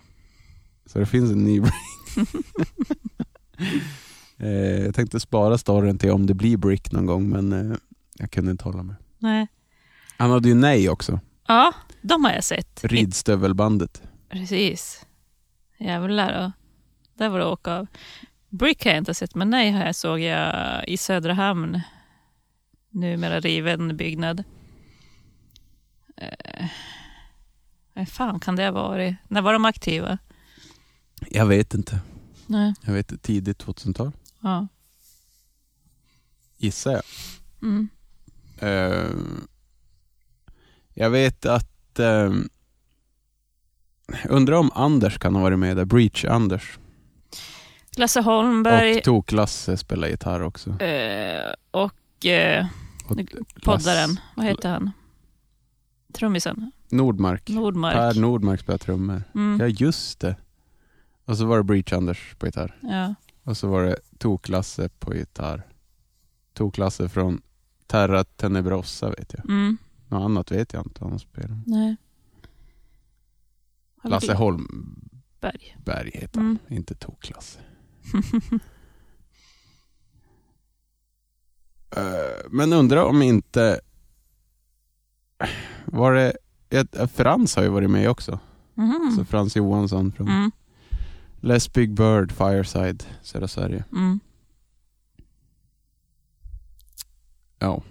Så 0.85 0.99
det 0.99 1.05
finns 1.05 1.31
en 1.31 1.43
ny 1.43 1.59
Brick. 1.61 1.73
eh, 4.37 4.49
jag 4.85 4.95
tänkte 4.95 5.19
spara 5.19 5.57
storyn 5.57 5.97
till 5.97 6.11
om 6.11 6.25
det 6.25 6.33
blir 6.33 6.57
Brick 6.57 6.91
någon 6.91 7.05
gång 7.05 7.29
men 7.29 7.53
eh, 7.71 7.77
jag 8.19 8.31
kunde 8.31 8.51
inte 8.51 8.63
hålla 8.63 8.83
mig. 8.83 8.95
Nej. 9.19 9.47
Han 10.17 10.31
hade 10.31 10.49
ju 10.49 10.55
Nej 10.55 10.89
också. 10.89 11.19
Ja, 11.47 11.73
de 12.01 12.23
har 12.23 12.31
jag 12.31 12.43
sett. 12.43 12.83
Ridstövelbandet. 12.83 14.01
Precis. 14.29 15.05
Jävlar. 15.79 16.45
Och 16.45 16.51
där 17.17 17.29
var 17.29 17.39
det 17.39 17.45
åka 17.45 17.73
av. 17.73 17.87
Brick 18.53 18.85
har 18.85 18.91
jag 18.91 18.97
inte 18.97 19.13
sett, 19.13 19.35
men 19.35 19.49
nej 19.49 19.71
jag 19.71 19.95
såg 19.95 20.19
jag 20.19 20.83
i 20.87 20.97
Söderhamn. 20.97 21.81
Numera 22.89 23.39
riven 23.39 23.97
byggnad. 23.97 24.43
Eh, 26.17 26.65
vad 27.93 28.09
fan 28.09 28.39
kan 28.39 28.55
det 28.55 28.63
ha 28.63 28.71
varit? 28.71 29.15
När 29.27 29.41
var 29.41 29.53
de 29.53 29.65
aktiva? 29.65 30.17
Jag 31.29 31.45
vet 31.45 31.73
inte. 31.73 31.99
Nej. 32.47 32.73
Jag 32.81 32.93
vet 32.93 33.21
tidigt 33.21 33.63
2000-tal. 33.63 34.11
Ja. 34.39 34.67
Gissar 36.57 36.91
jag. 36.91 37.03
Mm. 37.61 37.89
Eh, 38.59 39.09
jag 40.93 41.09
vet 41.09 41.45
att... 41.45 41.99
Eh, 41.99 42.33
undrar 44.29 44.55
om 44.55 44.71
Anders 44.73 45.17
kan 45.17 45.35
ha 45.35 45.41
varit 45.41 45.59
med 45.59 45.77
där. 45.77 45.85
Breach-Anders. 45.85 46.79
Lasse 47.97 48.21
Holmberg 48.21 48.97
Och 48.97 49.03
Tok-Lasse 49.03 49.77
spelar 49.77 50.07
gitarr 50.07 50.41
också. 50.41 50.79
eh, 50.81 51.53
och 51.71 52.25
eh, 52.25 52.65
Och 53.07 53.17
poddaren, 53.63 54.09
Lasse- 54.09 54.21
vad 54.35 54.45
heter 54.45 54.69
han? 54.69 54.91
Trummisen? 56.13 56.71
Nordmark. 56.89 57.49
Nordmark. 57.49 57.93
Per 57.95 58.21
Nordmark 58.21 58.59
spelar 58.59 58.77
trummor. 58.77 59.23
Mm. 59.35 59.59
Ja, 59.59 59.67
just 59.67 60.19
det. 60.19 60.35
Och 61.25 61.37
så 61.37 61.45
var 61.45 61.57
det 61.57 61.63
Breach-Anders 61.63 62.35
på 62.35 62.45
gitarr. 62.45 62.77
Ja. 62.81 63.15
Och 63.43 63.57
så 63.57 63.67
var 63.67 63.83
det 63.83 63.95
Tok-Lasse 64.17 64.89
på 64.99 65.13
gitarr. 65.15 65.67
Tok-Lasse 66.53 67.09
från 67.09 67.41
Terra 67.87 68.23
Tenebrossa 68.23 69.09
vet 69.09 69.33
jag. 69.37 69.45
Mm. 69.49 69.77
Något 70.07 70.21
annat 70.25 70.51
vet 70.51 70.73
jag 70.73 70.85
inte 70.85 71.01
vad 71.01 71.09
han 71.09 71.19
spelar. 71.19 71.57
Nej. 71.65 71.95
Lasse 74.03 74.33
Holmberg 74.33 75.75
Berg. 75.85 76.11
heter 76.13 76.39
han, 76.39 76.45
Mm. 76.49 76.57
inte 76.69 76.95
Tok-Lasse. 76.95 77.59
Eh, 81.95 82.45
Men 82.49 82.73
undrar 82.73 83.03
om 83.03 83.21
inte... 83.21 83.79
Var 85.85 86.13
det... 86.13 86.33
ett- 86.69 87.11
Frans 87.15 87.55
har 87.55 87.63
ju 87.63 87.69
varit 87.69 87.89
med 87.89 88.09
också. 88.09 88.39
Mhm. 88.73 89.13
Så 89.17 89.25
Frans 89.25 89.55
Johansson 89.55 90.11
från 90.11 90.27
Mm. 90.27 90.51
Les 91.41 91.73
Big 91.73 91.93
Bird, 91.93 92.31
Fireside, 92.31 93.03
södra 93.21 93.47
Sverige. 93.47 93.83
Mm. 93.91 94.19
Ja. 97.59 97.83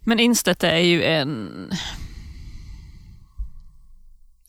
Men 0.00 0.20
Instat 0.20 0.64
är 0.64 0.78
ju 0.78 1.02
en 1.04 1.70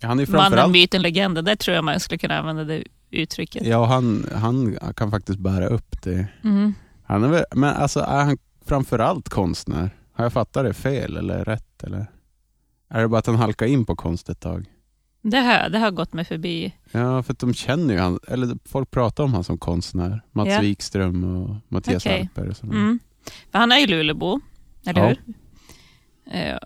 Han 0.02 0.12
är 0.12 0.16
mannen, 0.16 0.28
framförallt... 0.28 0.72
myten, 0.72 1.02
legenden. 1.02 1.46
Där 1.46 1.56
tror 1.56 1.76
jag 1.76 1.84
man 1.84 2.00
skulle 2.00 2.18
kunna 2.18 2.38
använda 2.40 2.64
det 2.64 2.84
uttrycket. 3.12 3.68
Ja, 3.68 3.86
han, 3.86 4.26
han 4.36 4.78
kan 4.96 5.12
faktiskt 5.12 5.40
bära 5.40 5.68
upp 5.68 6.02
det. 6.02 6.28
Mm. 6.44 6.74
Han 7.04 7.24
är 7.24 7.28
väl, 7.28 7.44
men 7.56 7.76
alltså 7.76 8.00
är 8.00 8.24
han 8.24 8.38
framförallt 8.66 9.30
konstnär? 9.30 9.90
Har 10.14 10.26
jag 10.26 10.34
fattat 10.34 10.64
det 10.66 10.74
fel 10.74 11.18
eller 11.18 11.46
rätt? 11.46 11.84
Eller? 11.84 12.06
Är 12.90 13.02
det 13.02 13.08
bara 13.08 13.20
att 13.20 13.26
han 13.26 13.36
halkar 13.36 13.66
in 13.66 13.86
på 13.86 13.96
konst 13.96 14.30
ett 14.30 14.40
tag? 14.40 14.66
Det, 15.22 15.38
här, 15.38 15.70
det 15.70 15.80
har 15.80 15.92
gått 15.92 16.14
mig 16.14 16.26
förbi. 16.26 16.74
Ja, 16.92 17.24
för 17.24 17.34
att 17.34 17.40
de 17.40 17.54
känner 17.54 17.94
ju 17.94 18.00
han, 18.00 18.20
eller 18.28 18.58
folk 18.66 18.92
pratar 18.92 19.24
om 19.24 19.34
han 19.34 19.44
som 19.44 19.58
konstnär. 19.58 20.22
Mats 20.32 20.50
Ja. 20.50 20.62
Wikström 20.62 21.24
och 21.24 21.56
Mattias 21.68 22.06
Okej. 22.06 22.22
Alper 22.22 22.50
och. 22.50 22.64
Mm. 22.64 23.00
För 23.52 23.60
han 23.60 23.72
är 23.72 23.78
ju 23.78 23.88
Lulebo, 23.88 24.40
eller 24.86 25.02
Ja. 25.02 25.08
hur? 25.08 25.18
Eh, 26.34 26.58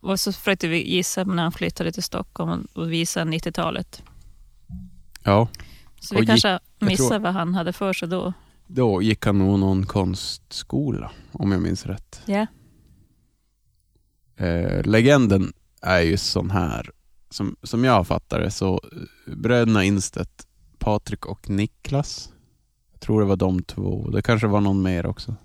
och 0.00 0.20
så 0.20 0.32
försökte 0.32 0.68
vi 0.68 0.94
gissa 0.94 1.24
när 1.24 1.42
han 1.42 1.52
flyttade 1.52 1.92
till 1.92 2.02
Stockholm 2.02 2.66
och 2.74 2.92
visa 2.92 3.24
90-talet. 3.24 4.02
Ja, 5.22 5.48
Så 6.02 6.20
vi 6.20 6.26
kanske 6.26 6.48
jag 6.48 6.60
missade 6.78 7.08
tror- 7.08 7.18
vad 7.18 7.32
han 7.32 7.54
hade 7.54 7.72
för 7.72 7.92
sig 7.92 8.08
då. 8.08 8.32
då 8.66 9.02
gick 9.02 9.26
han 9.26 9.38
nog 9.38 9.58
någon 9.58 9.86
konstskola, 9.86 11.10
om 11.32 11.52
jag 11.52 11.62
minns 11.62 11.86
rätt. 11.86 12.20
Ja. 12.26 12.46
Eh, 14.36 14.82
legenden 14.84 15.52
är 15.82 16.00
ju 16.00 16.16
sån 16.16 16.50
här, 16.50 16.90
som, 17.30 17.56
som 17.62 17.84
jag 17.84 18.06
fattar 18.06 18.40
det, 18.40 18.50
så 18.50 18.80
eh, 18.92 19.34
bröderna 19.34 19.84
Instedt, 19.84 20.46
Patrik 20.78 21.26
och 21.26 21.50
Niklas, 21.50 22.32
jag 22.92 23.00
tror 23.00 23.20
det 23.20 23.26
var 23.26 23.36
de 23.36 23.62
två, 23.62 24.10
det 24.10 24.22
kanske 24.22 24.46
var 24.46 24.60
någon 24.60 24.82
mer 24.82 25.06
också. 25.06 25.36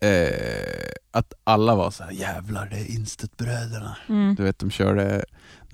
Eh, 0.00 0.90
att 1.10 1.32
alla 1.44 1.74
var 1.74 1.90
så 1.90 2.04
här, 2.04 2.10
jävlar 2.10 2.66
det 2.70 2.76
är 2.76 2.90
Instedt-bröderna. 2.90 3.96
Mm. 4.08 4.34
Du 4.34 4.42
vet, 4.42 4.58
de 4.58 4.70
körde, 4.70 5.24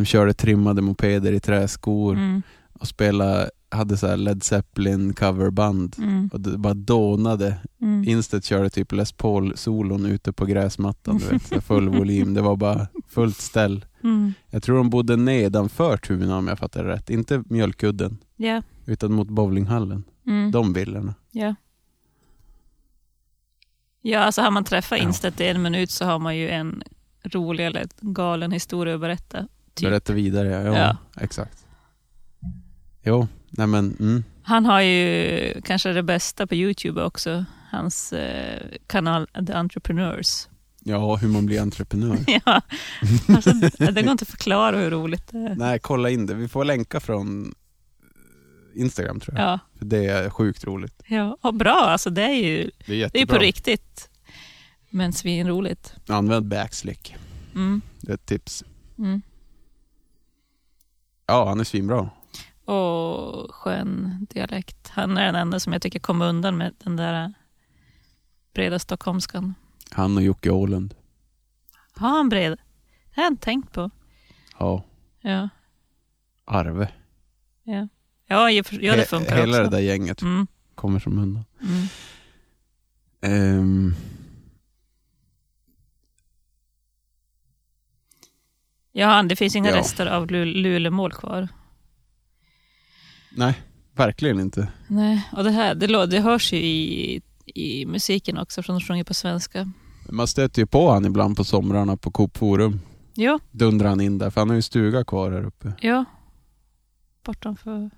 de 0.00 0.04
körde 0.06 0.34
trimmade 0.34 0.82
mopeder 0.82 1.32
i 1.32 1.40
träskor 1.40 2.14
Mm. 2.16 2.42
och 2.72 2.88
spelade, 2.88 3.50
hade 3.68 3.96
så 3.96 4.06
här 4.06 4.16
Led 4.16 4.42
Zeppelin 4.42 5.14
coverband. 5.14 5.96
Mm. 5.98 6.30
Och 6.32 6.40
det 6.40 6.58
bara 6.58 6.74
dånade 6.74 7.56
Mm. 7.82 8.04
Insted 8.08 8.44
körde 8.44 8.70
typ 8.70 8.92
Les 8.92 9.12
Paul-solon 9.12 10.06
ute 10.06 10.32
på 10.32 10.46
gräsmattan, 10.46 11.18
du 11.18 11.24
vet, 11.26 11.42
så 11.46 11.60
full 11.60 11.88
volym. 11.98 12.34
Det 12.34 12.40
var 12.42 12.56
bara 12.56 12.86
fullt 13.08 13.36
ställ. 13.36 13.84
Mm. 14.02 14.32
Jag 14.50 14.62
tror 14.62 14.76
de 14.76 14.90
bodde 14.90 15.16
nedanför 15.16 15.96
Tuna 15.96 16.36
om 16.38 16.48
jag 16.48 16.58
fattar 16.58 16.84
det 16.84 16.90
rätt. 16.90 17.10
Inte 17.10 17.42
Mjölkudden, 17.46 18.18
Ja. 18.36 18.62
utan 18.86 19.12
mot 19.12 19.28
bowlinghallen. 19.28 20.04
Mm. 20.26 20.50
De 20.50 20.72
villorna. 20.72 21.14
Ja. 21.30 21.54
Ja, 24.02 24.18
alltså 24.18 24.42
har 24.42 24.50
man 24.50 24.64
träffat 24.64 24.98
Ja. 24.98 25.04
Instat 25.04 25.40
i 25.40 25.46
en 25.46 25.62
minut 25.62 25.90
så 25.90 26.04
har 26.04 26.18
man 26.18 26.36
ju 26.36 26.48
en 26.48 26.82
rolig 27.24 27.66
eller 27.66 27.86
galen 28.00 28.52
historia 28.52 28.94
att 28.94 29.00
berätta. 29.00 29.48
Typ. 29.74 29.88
Berätta 29.88 30.12
vidare, 30.12 30.48
ja. 30.48 30.78
Ja. 30.78 30.96
Exakt. 31.20 31.66
Jo, 33.02 33.28
nej 33.50 33.66
men, 33.66 33.96
mm. 34.00 34.24
Han 34.42 34.64
har 34.66 34.80
ju 34.80 35.60
kanske 35.64 35.92
det 35.92 36.02
bästa 36.02 36.46
på 36.46 36.54
Youtube 36.54 37.02
också. 37.04 37.44
Hans 37.70 38.12
eh, 38.12 38.62
kanal 38.86 39.26
The 39.46 39.52
Entrepreneurs. 39.52 40.48
Ja, 40.84 41.16
hur 41.16 41.28
man 41.28 41.46
blir 41.46 41.60
entreprenör. 41.60 42.18
ja, 42.44 42.60
alltså, 43.28 43.52
det 43.78 44.02
går 44.02 44.12
inte 44.12 44.22
att 44.22 44.28
förklara 44.28 44.78
hur 44.78 44.90
roligt 44.90 45.28
det 45.32 45.38
är. 45.38 45.54
nej, 45.54 45.78
kolla 45.78 46.10
in 46.10 46.26
det. 46.26 46.34
Vi 46.34 46.48
får 46.48 46.64
länka 46.64 47.00
från 47.00 47.54
Instagram 48.74 49.20
tror 49.20 49.38
jag. 49.38 49.46
Ja, 49.46 49.58
För 49.78 49.84
det 49.84 50.06
är 50.06 50.30
sjukt 50.30 50.64
roligt. 50.64 51.02
ja. 51.06 51.36
Och 51.40 51.54
bra, 51.54 51.80
alltså 51.80 52.10
det 52.10 52.22
är 52.22 52.34
ju 52.46 52.70
Det 52.86 53.02
är 53.02 53.10
det 53.12 53.22
är 53.22 53.26
på 53.26 53.38
riktigt. 53.38 54.08
Men 54.90 55.12
svinroligt. 55.12 55.94
Använd 56.06 56.46
backslick. 56.48 57.16
Mm. 57.54 57.80
Det 58.00 58.10
är 58.12 58.14
ett 58.14 58.26
tips. 58.26 58.64
Mm. 58.98 59.22
Ja, 61.30 61.48
han 61.48 61.60
är 61.60 61.64
svinbra. 61.64 62.10
Och 62.64 63.54
skön 63.54 64.26
dialekt. 64.30 64.88
Han 64.88 65.18
är 65.18 65.24
den 65.26 65.34
enda 65.34 65.60
som 65.60 65.72
jag 65.72 65.82
tycker 65.82 65.98
kommer 65.98 66.28
undan 66.28 66.56
med 66.56 66.74
den 66.84 66.96
där 66.96 67.32
breda 68.54 68.78
stockholmskan. 68.78 69.54
Han 69.90 70.16
och 70.16 70.22
Jocke 70.22 70.50
Åhlund. 70.50 70.94
Har 71.92 72.08
han 72.08 72.28
bred? 72.28 72.52
Det 72.52 73.20
har 73.20 73.22
jag 73.22 73.32
inte 73.32 73.44
tänkt 73.44 73.72
på. 73.72 73.90
Ja, 74.58 74.84
Ja, 75.20 75.48
Arve. 76.44 76.88
ja. 77.62 77.88
Ja, 78.26 78.50
ja 78.50 78.62
det 78.70 78.70
He- 78.70 79.04
funkar 79.06 79.36
Hela 79.36 79.50
också. 79.60 79.62
det 79.70 79.76
där 79.76 79.82
gänget 79.82 80.22
Mm, 80.22 80.46
kommer 80.74 80.98
som 80.98 81.18
undan. 81.18 81.44
mm. 81.62 81.86
Ehm, 83.22 83.94
Ja, 88.92 89.22
det 89.22 89.36
finns 89.36 89.56
inga 89.56 89.70
Ja. 89.70 89.76
rester 89.76 90.06
av 90.06 90.26
Lu- 90.26 90.44
Lulemål 90.62 91.12
kvar. 91.12 91.48
nej, 93.36 93.54
verkligen 93.94 94.40
inte. 94.40 94.68
Nej, 94.88 95.28
och 95.32 95.44
det 95.44 95.50
här 95.50 95.74
det, 95.74 96.06
det 96.06 96.20
hörs 96.20 96.52
ju 96.52 96.56
i, 96.58 97.22
i 97.46 97.86
musiken 97.86 98.38
också, 98.38 98.62
från 98.62 98.78
de 98.78 98.84
sjunger 98.84 99.04
på 99.04 99.14
svenska. 99.14 99.72
Man 100.08 100.26
stöter 100.26 100.62
ju 100.62 100.66
på 100.66 100.90
han 100.92 101.04
ibland 101.04 101.36
på 101.36 101.44
somrarna 101.44 101.96
på 101.96 102.10
Coop 102.10 102.36
Forum. 102.36 102.80
Ja, 103.14 103.38
Dundrar 103.50 103.88
han 103.88 104.00
in 104.00 104.18
där, 104.18 104.30
för 104.30 104.40
han 104.40 104.48
har 104.48 104.56
ju 104.56 104.62
stuga 104.62 105.04
kvar 105.04 105.30
här 105.30 105.44
uppe. 105.44 105.72
ja. 105.80 106.04
Bortanför 107.24 107.90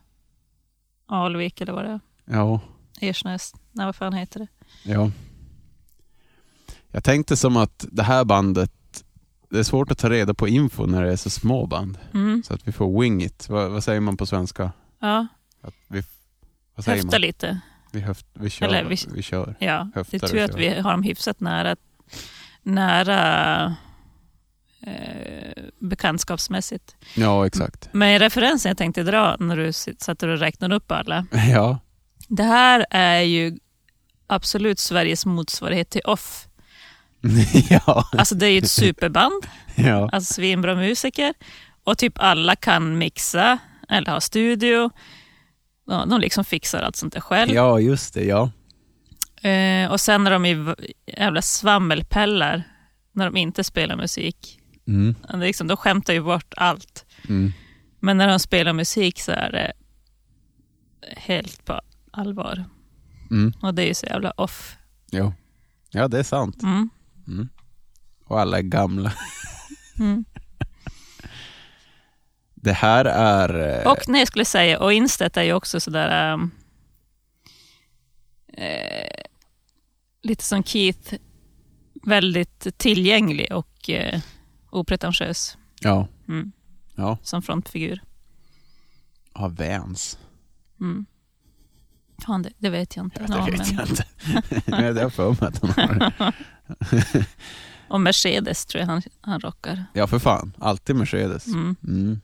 Alvik 1.06 1.61
eller 1.61 1.72
vad 1.72 1.84
det 1.84 1.90
är. 1.90 2.00
Ja, 2.25 2.61
Ersnäs. 3.00 3.52
Nej, 3.72 3.87
vad 3.87 3.96
fan 3.96 4.12
heter 4.12 4.40
det? 4.40 4.46
ja. 4.92 5.11
Jag 6.90 7.04
tänkte 7.04 7.37
som 7.37 7.56
att 7.56 7.84
det 7.92 8.02
här 8.02 8.25
bandet, 8.25 8.72
det 9.52 9.59
är 9.59 9.62
svårt 9.62 9.90
att 9.90 9.99
ta 9.99 10.11
reda 10.11 10.35
på 10.35 10.49
info 10.49 10.87
när 10.87 11.02
det 11.02 11.12
är 11.12 11.16
så 11.16 11.30
små 11.30 11.66
band. 11.66 11.99
Mm. 12.14 12.42
Så 12.42 12.54
att 12.54 12.68
vi 12.68 12.73
får 12.73 13.00
wing 13.00 13.23
it. 13.23 13.49
Vad, 13.49 13.71
vad 13.71 13.85
säger 13.85 14.00
man 14.00 14.16
på 14.16 14.26
svenska? 14.26 14.73
Ja, 15.00 15.26
Att 15.61 15.75
vi, 15.88 16.02
vad 16.75 16.85
säger 16.85 16.97
höfta 17.02 17.14
man? 17.14 17.21
lite. 17.21 17.61
Vi, 17.92 18.00
höft, 18.00 18.26
vi 18.35 18.50
kör. 18.50 18.66
Eller 18.66 18.85
vi, 18.85 18.97
vi- 19.14 19.23
kör. 19.23 19.54
Ja, 19.59 19.90
Höftar 19.94 20.18
det 20.18 20.26
är 20.26 20.28
tur 20.28 20.42
att 20.44 20.56
vi 20.56 20.80
har 20.80 20.90
dem 20.92 21.02
hyfsat 21.02 21.40
nära, 21.40 21.76
nära 22.62 23.64
eh, 24.80 25.62
bekantskapsmässigt. 25.78 26.97
Ja, 27.16 27.47
exakt. 27.47 27.88
Men 27.92 28.18
referensen 28.18 28.71
jag 28.71 28.78
tänkte 28.78 29.02
dra 29.02 29.37
när 29.40 29.56
du 29.56 29.73
satt 29.73 30.23
och 30.23 30.28
räknade 30.38 30.75
upp 30.76 30.92
alla. 30.92 31.26
Ja, 31.52 31.78
Det 32.28 32.42
här 32.42 32.87
är 32.90 33.21
ju 33.21 33.59
absolut 34.26 34.78
Sveriges 34.78 35.26
motsvarighet 35.26 35.90
till 35.90 36.02
Off. 36.04 36.49
ja, 37.71 38.09
Alltså 38.12 38.35
det 38.35 38.47
är 38.47 38.50
ju 38.50 38.59
ett 38.59 38.71
superband, 38.71 39.47
ja. 39.75 40.09
alltså 40.12 40.35
svinbra 40.35 40.75
musiker. 40.75 41.35
Och 41.85 41.99
typ 41.99 42.12
alla 42.17 42.57
kan 42.57 42.99
mixa 42.99 43.59
eller 43.88 44.12
ha 44.12 44.21
studio. 44.21 44.91
Ja, 45.87 46.05
de 46.11 46.21
liksom 46.21 46.45
fixar 46.45 46.83
allt 46.83 46.97
sånt 46.97 47.12
där 47.12 47.21
själv. 47.21 47.52
Ja, 47.55 47.81
just 47.81 48.14
det. 48.14 48.25
Ja. 48.25 48.50
Eh, 49.49 49.91
och 49.93 50.00
sen 50.00 50.26
är 50.26 50.31
de 50.31 50.47
ju 50.47 50.55
v- 50.62 50.75
jävla 51.07 51.42
svammelpellar 51.42 52.62
när 53.12 53.25
de 53.25 53.37
inte 53.37 53.64
spelar 53.64 53.96
musik. 53.96 54.59
Mm, 54.88 55.14
Det 55.29 55.33
är 55.35 55.38
liksom, 55.38 55.66
de 55.66 55.77
skämtar 55.77 56.12
ju 56.12 56.20
bort 56.23 56.55
allt. 56.57 57.05
mm. 57.29 57.53
Men 58.01 58.16
när 58.18 58.29
de 58.29 58.38
spelar 58.38 58.73
musik 58.73 59.20
så 59.20 59.33
är 59.33 59.53
det 59.53 59.73
helt 61.16 61.64
på 61.64 61.81
allvar. 62.11 62.64
Mm. 63.31 63.53
Och 63.62 63.75
det 63.75 63.83
är 63.83 63.87
ju 63.87 63.94
så 63.94 64.07
jävla 64.07 64.31
off. 64.31 64.77
Jo. 65.11 65.33
Ja, 65.90 66.09
det 66.09 66.18
är 66.18 66.23
sant. 66.23 66.62
Mm. 66.62 66.90
Mm. 67.26 67.48
Och 68.24 68.40
alla 68.40 68.58
är 68.58 68.62
gamla. 68.62 69.12
Mm. 69.98 70.24
Det 72.54 72.72
här 72.72 73.04
är... 73.04 73.80
eh, 73.85 73.90
Och 73.92 73.98
nej, 74.08 74.20
jag 74.20 74.28
skulle 74.28 74.44
säga, 74.44 74.80
och 74.80 74.92
Instedt 74.92 75.37
är 75.37 75.42
ju 75.42 75.52
också 75.52 75.80
sådär... 75.80 76.32
Um, 76.32 76.50
eh, 78.52 79.22
lite 80.22 80.44
som 80.44 80.64
Keith, 80.64 81.14
väldigt 82.06 82.78
tillgänglig 82.78 83.52
och 83.52 83.90
eh, 83.90 84.20
opretentiös 84.70 85.58
Ja. 85.80 86.08
Mm. 86.28 86.52
Ja. 86.94 87.18
som 87.22 87.42
frontfigur. 87.42 88.02
Ja, 89.35 89.48
Vans. 89.48 90.18
Mm. 90.80 91.06
Fan, 92.26 92.42
det, 92.42 92.52
det 92.58 92.70
vet 92.70 92.96
jag 92.96 93.06
inte. 93.06 93.26
Ja, 93.28 93.44
det 93.44 93.50
vet 93.50 93.72
jag 93.72 93.88
inte. 93.88 94.04
Men 94.70 94.85
jag 94.96 95.02
har 95.02 95.11
för 95.11 95.28
mig 95.30 95.38
att 95.40 95.76
han 95.76 95.90
har. 96.18 96.35
Och 97.88 98.01
Mercedes 98.01 98.66
tror 98.66 98.81
jag 98.81 98.87
han, 98.87 99.03
han 99.20 99.40
rockar. 99.40 99.85
Ja, 99.92 100.07
för 100.07 100.18
fan. 100.18 100.53
Alltid 100.59 100.96
Mercedes. 100.96 101.46
Mm. 101.46 101.77
Mm. 101.85 102.20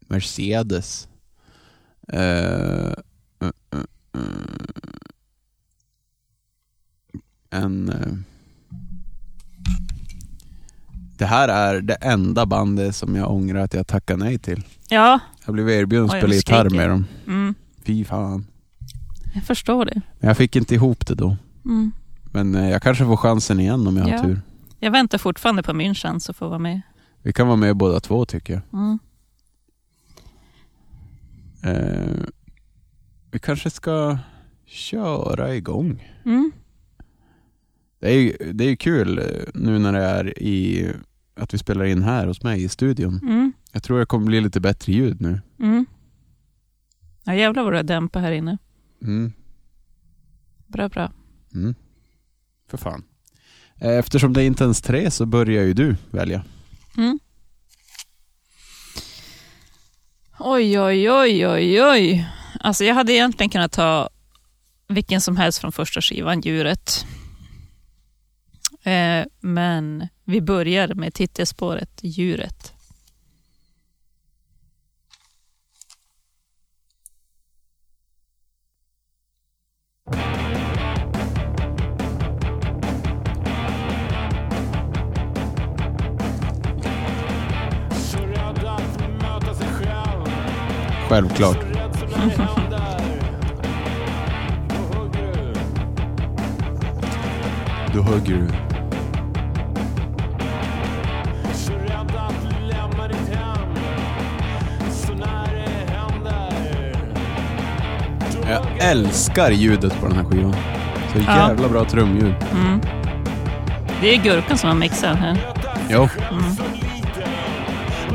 Mercedes. 0.00 1.08
Uh, 2.12 2.18
uh, 3.42 3.50
uh. 3.76 3.84
En... 7.50 8.24
det 11.18 11.24
här 11.26 11.48
är 11.48 11.80
det 11.80 11.94
enda 11.94 12.46
bandet 12.46 12.96
som 12.96 13.16
jag 13.16 13.30
ångrar 13.30 13.60
att 13.60 13.74
jag 13.74 13.86
tackade 13.86 14.24
nej 14.24 14.38
till. 14.38 14.62
Ja, 14.88 15.20
Jag 15.44 15.54
blev 15.54 15.70
erbjuden 15.70 16.04
att 16.04 16.10
spela 16.18 16.34
gitarr 16.34 16.70
med 16.70 16.88
dem. 16.90 17.06
mm, 17.26 17.54
Fy 17.84 18.04
fan. 18.04 18.46
jag 19.34 19.44
förstår 19.44 19.84
det. 19.84 20.00
Men 20.18 20.28
jag 20.28 20.36
fick 20.36 20.56
inte 20.56 20.74
ihop 20.74 21.06
det 21.06 21.14
då. 21.14 21.36
Mm. 21.64 21.92
Men 22.34 22.54
eh, 22.54 22.70
jag 22.70 22.82
kanske 22.82 23.04
får 23.04 23.16
chansen 23.16 23.60
igen 23.60 23.86
om 23.86 23.96
jag 23.96 24.08
Ja. 24.08 24.16
har 24.16 24.24
tur. 24.24 24.40
Jag 24.78 24.90
väntar 24.90 25.18
fortfarande 25.18 25.62
på 25.62 25.74
min 25.74 25.94
chans 25.94 26.30
att 26.30 26.36
få 26.36 26.48
vara 26.48 26.58
med. 26.58 26.80
Vi 27.22 27.32
kan 27.32 27.46
vara 27.46 27.56
med 27.56 27.76
båda 27.76 28.00
två 28.00 28.24
tycker 28.24 28.52
jag. 28.54 28.62
Mm. 28.80 28.98
Eh, 31.62 32.24
vi 33.30 33.38
kanske 33.38 33.70
ska 33.70 34.18
köra 34.66 35.54
igång. 35.54 36.12
Mm. 36.24 36.52
Det 37.98 38.08
är 38.14 38.18
ju 38.20 38.52
det 38.52 38.64
är 38.64 38.76
kul 38.76 39.18
eh, 39.18 39.24
nu 39.54 39.78
när 39.78 39.92
det 39.92 40.04
är 40.04 40.42
i 40.42 40.90
att 41.34 41.54
vi 41.54 41.58
spelar 41.58 41.84
in 41.84 42.02
här 42.02 42.26
hos 42.26 42.42
mig 42.42 42.64
i 42.64 42.68
studion. 42.68 43.18
Mm. 43.22 43.52
Jag 43.72 43.82
tror 43.82 43.98
det 43.98 44.06
kommer 44.06 44.26
bli 44.26 44.40
lite 44.40 44.60
bättre 44.60 44.92
ljud 44.92 45.20
nu. 45.20 45.40
Mm. 45.60 45.86
Ja, 47.24 47.34
jävlar 47.34 47.62
vad 47.64 47.72
du 47.72 47.76
har 47.76 47.82
dämpat 47.84 48.22
här 48.22 48.32
inne. 48.32 48.58
Mm. 49.02 49.32
Bra, 50.66 50.88
bra. 50.88 51.12
Mm. 51.54 51.74
För 52.68 52.78
fan. 52.78 53.04
Eh, 53.80 53.98
eftersom 53.98 54.32
det 54.32 54.42
är 54.42 54.46
inte 54.46 54.64
ens 54.64 54.82
tre 54.82 55.10
så 55.10 55.26
börjar 55.26 55.64
ju 55.64 55.74
du 55.74 55.96
välja. 56.10 56.44
Mm. 56.96 57.18
Oj, 60.38 60.80
oj, 60.80 61.10
oj, 61.10 61.48
oj, 61.48 61.82
oj. 61.82 62.28
Alltså 62.60 62.84
jag 62.84 62.94
hade 62.94 63.12
egentligen 63.12 63.50
kunnat 63.50 63.72
ta 63.72 64.08
vilken 64.88 65.20
som 65.20 65.36
helst 65.36 65.58
från 65.58 65.72
första 65.72 66.00
skivan, 66.00 66.40
Djuret. 66.40 67.06
Eh, 68.82 69.24
men 69.40 70.08
vi 70.24 70.40
börjar 70.40 70.94
med 70.94 71.14
titelspåret 71.14 72.00
Djuret. 72.02 72.73
Händer. 91.14 91.38
då 97.92 97.98
Jag 97.98 98.02
hugger 98.02 98.34
du. 98.36 98.48
älskar 108.80 109.50
ljudet 109.50 110.00
på 110.00 110.06
den 110.06 110.16
här 110.16 110.24
skivan. 110.24 110.54
Så 111.12 111.18
Ja. 111.26 111.48
jävla 111.48 111.68
bra 111.68 111.84
trumljud. 111.84 112.34
Mm. 112.52 112.80
Det 114.00 114.14
är 114.14 114.18
Gurkan 114.22 114.58
som 114.58 114.68
har 114.68 114.76
mixat 114.76 115.16
här. 115.16 115.38
Jo, 115.90 116.08
Mm. 116.30 116.44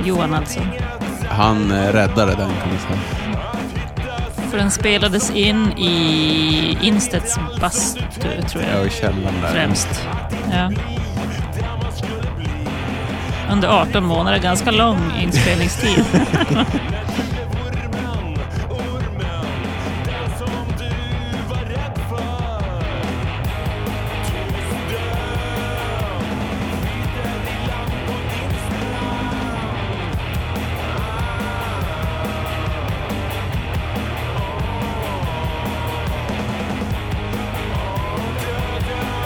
Johan 0.06 0.34
alltså. 0.34 0.60
Han 1.40 1.72
eh, 1.72 1.94
räddade 1.94 2.36
den 2.36 2.50
kan 2.50 2.70
man 2.70 2.80
säga. 2.80 3.00
För 4.50 4.58
den 4.58 4.72
spelades 4.72 5.32
in 5.32 5.72
i 5.78 6.78
Instedts 6.82 7.40
bastu, 7.62 8.02
tror 8.50 8.64
jag. 8.64 8.82
Ja, 8.82 8.86
i 8.86 8.90
källaren 8.90 9.42
där. 9.42 9.52
Främst. 9.52 10.08
Ja. 10.52 10.72
Under 13.52 13.68
18 13.68 14.06
månader, 14.06 14.38
ganska 14.38 14.72
lång 14.72 15.00
inspelningstid. 15.22 16.06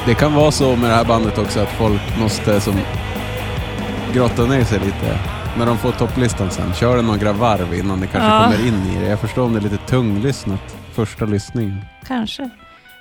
Det 0.06 0.16
kan 0.16 0.34
vara 0.34 0.52
så 0.52 0.76
med 0.76 0.90
det 0.90 0.96
här 0.96 1.06
bandet 1.06 1.38
också 1.38 1.60
att 1.60 1.70
folk 1.70 2.02
måste 2.20 2.62
som 2.62 2.76
grotta 4.14 4.46
ner 4.46 4.64
sig 4.64 4.80
lite. 4.80 5.20
När 5.58 5.66
de 5.66 5.78
får 5.78 5.92
topplistan 5.92 6.52
sen, 6.52 6.74
kör 6.74 6.96
det 6.96 7.02
några 7.02 7.34
varv 7.34 7.74
innan 7.74 8.00
det 8.00 8.08
kanske 8.08 8.30
Ja. 8.30 8.44
kommer 8.44 8.68
in 8.68 8.74
i 8.96 9.00
det. 9.00 9.06
Jag 9.10 9.20
förstår 9.20 9.44
om 9.44 9.54
det 9.54 9.60
är 9.60 9.62
lite 9.62 9.78
tunglyssnat 9.78 10.76
första 10.94 11.26
lyssningen. 11.26 11.82
Kanske. 12.08 12.50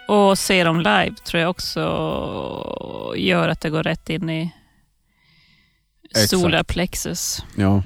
Och 0.08 0.38
se 0.38 0.64
dem 0.64 0.78
live 0.78 1.14
tror 1.24 1.40
jag 1.40 1.50
också 1.50 1.80
gör 3.16 3.48
att 3.48 3.60
det 3.60 3.70
går 3.70 3.82
rätt 3.82 4.10
in 4.10 4.30
i 4.30 4.52
solarplexus. 6.28 7.44
Ja. 7.56 7.82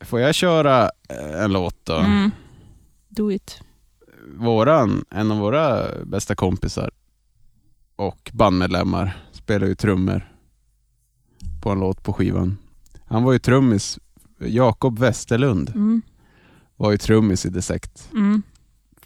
Får 0.00 0.20
jag 0.20 0.34
köra 0.34 0.90
eh, 1.08 1.42
en 1.44 1.52
låt 1.52 1.76
då? 1.84 1.96
Mm. 1.96 2.30
Do 3.08 3.32
it. 3.32 3.60
Våran, 4.36 5.04
en 5.10 5.30
av 5.30 5.38
våra 5.38 5.84
bästa 6.04 6.34
kompisar 6.34 6.90
och 8.00 8.30
bandmedlemmar 8.34 9.16
spelar 9.32 9.66
ju 9.66 9.74
trummor 9.74 10.32
på 11.62 11.70
en 11.70 11.80
låt 11.80 12.02
på 12.02 12.12
skivan. 12.12 12.58
Han 13.04 13.22
var 13.22 13.32
ju 13.32 13.38
trummis, 13.38 13.98
Jakob 14.38 14.98
Westerlund 14.98 15.68
Mm. 15.68 16.02
var 16.76 16.90
ju 16.90 16.98
trummis 16.98 17.46
i 17.46 17.48
Dissect 17.50 18.08
Mm. 18.12 18.42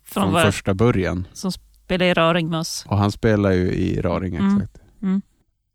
Från 0.04 0.22
från 0.22 0.32
var 0.32 0.42
första 0.44 0.74
början. 0.74 1.26
som 1.32 1.52
spelar 1.52 2.06
i 2.06 2.14
Raring 2.14 2.48
med 2.50 2.58
oss. 2.60 2.84
Och 2.88 2.98
han 2.98 3.12
spelar 3.12 3.50
ju 3.52 3.72
i 3.72 4.00
Raring 4.00 4.34
Mm. 4.36 4.56
exakt. 4.56 4.78
Mm. 5.02 5.22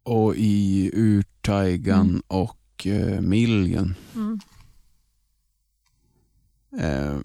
Och 0.03 0.35
i 0.35 0.91
Urtaigan 0.93 2.09
Mm. 2.09 2.21
och 2.27 2.85
uh, 2.85 3.21
Milgen. 3.21 3.95
Mm. 4.15 4.39
Eh, 6.79 7.17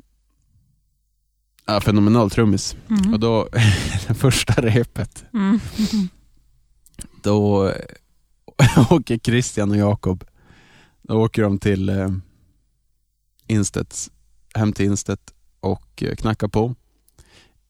ja, 1.66 1.80
fenomenal 1.80 2.30
trummis. 2.30 2.76
Mm. 2.90 3.12
Och 3.12 3.20
då, 3.20 3.48
det 4.08 4.14
första 4.14 4.62
repet, 4.62 5.24
Mm. 5.32 5.60
då 7.22 7.72
åker 8.90 9.18
Christian 9.18 9.70
och 9.70 9.76
Jakob, 9.76 10.24
då 11.02 11.24
åker 11.24 11.42
de 11.42 11.58
till 11.58 11.88
eh, 11.88 12.08
Instedts, 13.46 14.10
hem 14.54 14.72
till 14.72 14.86
Instedt 14.86 15.34
och 15.60 16.02
eh, 16.02 16.14
knackar 16.14 16.48
på. 16.48 16.74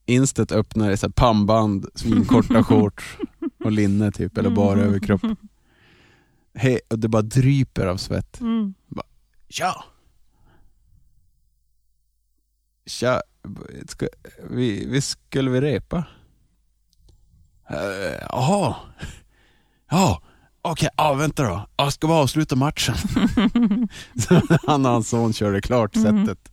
Instedt 0.05 0.51
öppnar 0.51 0.91
i 0.91 0.97
så 0.97 1.05
här 1.05 1.11
pannband, 1.11 1.85
svinkorta 1.95 2.63
shorts 2.63 3.17
och 3.63 3.71
linne 3.71 4.11
typ, 4.11 4.37
eller 4.37 4.49
bara 4.49 4.79
överkropp. 4.79 5.21
He, 6.53 6.79
och 6.89 6.99
det 6.99 7.07
bara 7.07 7.21
dryper 7.21 7.85
av 7.85 7.97
svett. 7.97 8.41
Mm. 8.41 8.73
Tja! 9.49 9.83
Tja, 12.85 13.21
ska, 13.87 14.07
vi, 14.49 14.85
vi 14.85 15.01
skulle 15.01 15.51
vi 15.51 15.61
repa? 15.61 16.03
Eh, 17.69 18.25
Jaha, 18.29 18.75
ja, 19.91 20.21
okej, 20.61 20.89
ja 20.97 21.13
vänta 21.13 21.43
då, 21.43 21.67
ja, 21.77 21.91
ska 21.91 22.07
vi 22.07 22.13
avsluta 22.13 22.55
matchen? 22.55 22.95
Han 24.67 24.85
och 24.85 24.91
hans 24.91 25.09
son 25.09 25.33
körde 25.33 25.61
klart 25.61 25.95
Mm. 25.95 26.25
sättet. 26.25 26.51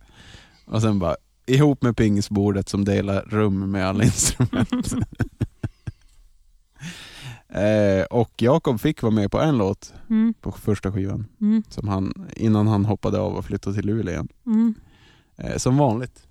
Och 0.65 0.81
sen 0.81 0.99
bara, 0.99 1.15
ihop 1.45 1.81
med 1.81 1.97
pingisbordet 1.97 2.69
som 2.69 2.85
delar 2.85 3.21
rum 3.21 3.71
med 3.71 3.87
alla 3.87 4.03
instrument. 4.03 4.93
eh, 7.49 8.03
och 8.09 8.31
Jakob 8.41 8.79
fick 8.81 9.01
vara 9.01 9.13
med 9.13 9.31
på 9.31 9.39
en 9.41 9.57
låt 9.57 9.93
Mm. 10.09 10.33
på 10.41 10.51
första 10.51 10.91
skivan. 10.91 11.25
Mm. 11.41 11.63
Som 11.69 11.87
han, 11.87 12.27
innan 12.35 12.67
han 12.67 12.85
hoppade 12.85 13.19
av 13.19 13.33
och 13.35 13.45
flyttade 13.45 13.75
till 13.75 13.85
Luleå 13.85 14.13
igen. 14.13 14.27
Mm. 14.45 14.73
Eh, 15.37 15.57
som 15.57 15.77
vanligt. 15.77 16.27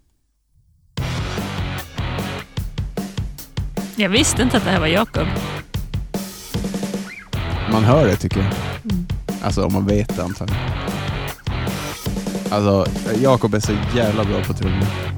Jag 4.02 4.08
visste 4.08 4.42
inte 4.42 4.56
att 4.56 4.64
det 4.64 4.70
här 4.70 4.80
var 4.80 4.86
Jakob. 4.86 5.26
Man 7.72 7.84
hör 7.84 8.06
det 8.06 8.16
tycker 8.16 8.38
jag. 8.38 8.46
Mm. 8.92 9.06
Alltså 9.42 9.64
om 9.66 9.72
man 9.72 9.86
vet 9.86 10.16
det 10.16 10.22
antagligen. 10.22 10.62
Alltså, 12.50 12.86
Jakob 13.22 13.54
är 13.54 13.60
så 13.60 13.72
jävla 13.94 14.24
bra 14.24 14.44
på 14.44 14.52
trummor. 14.52 15.11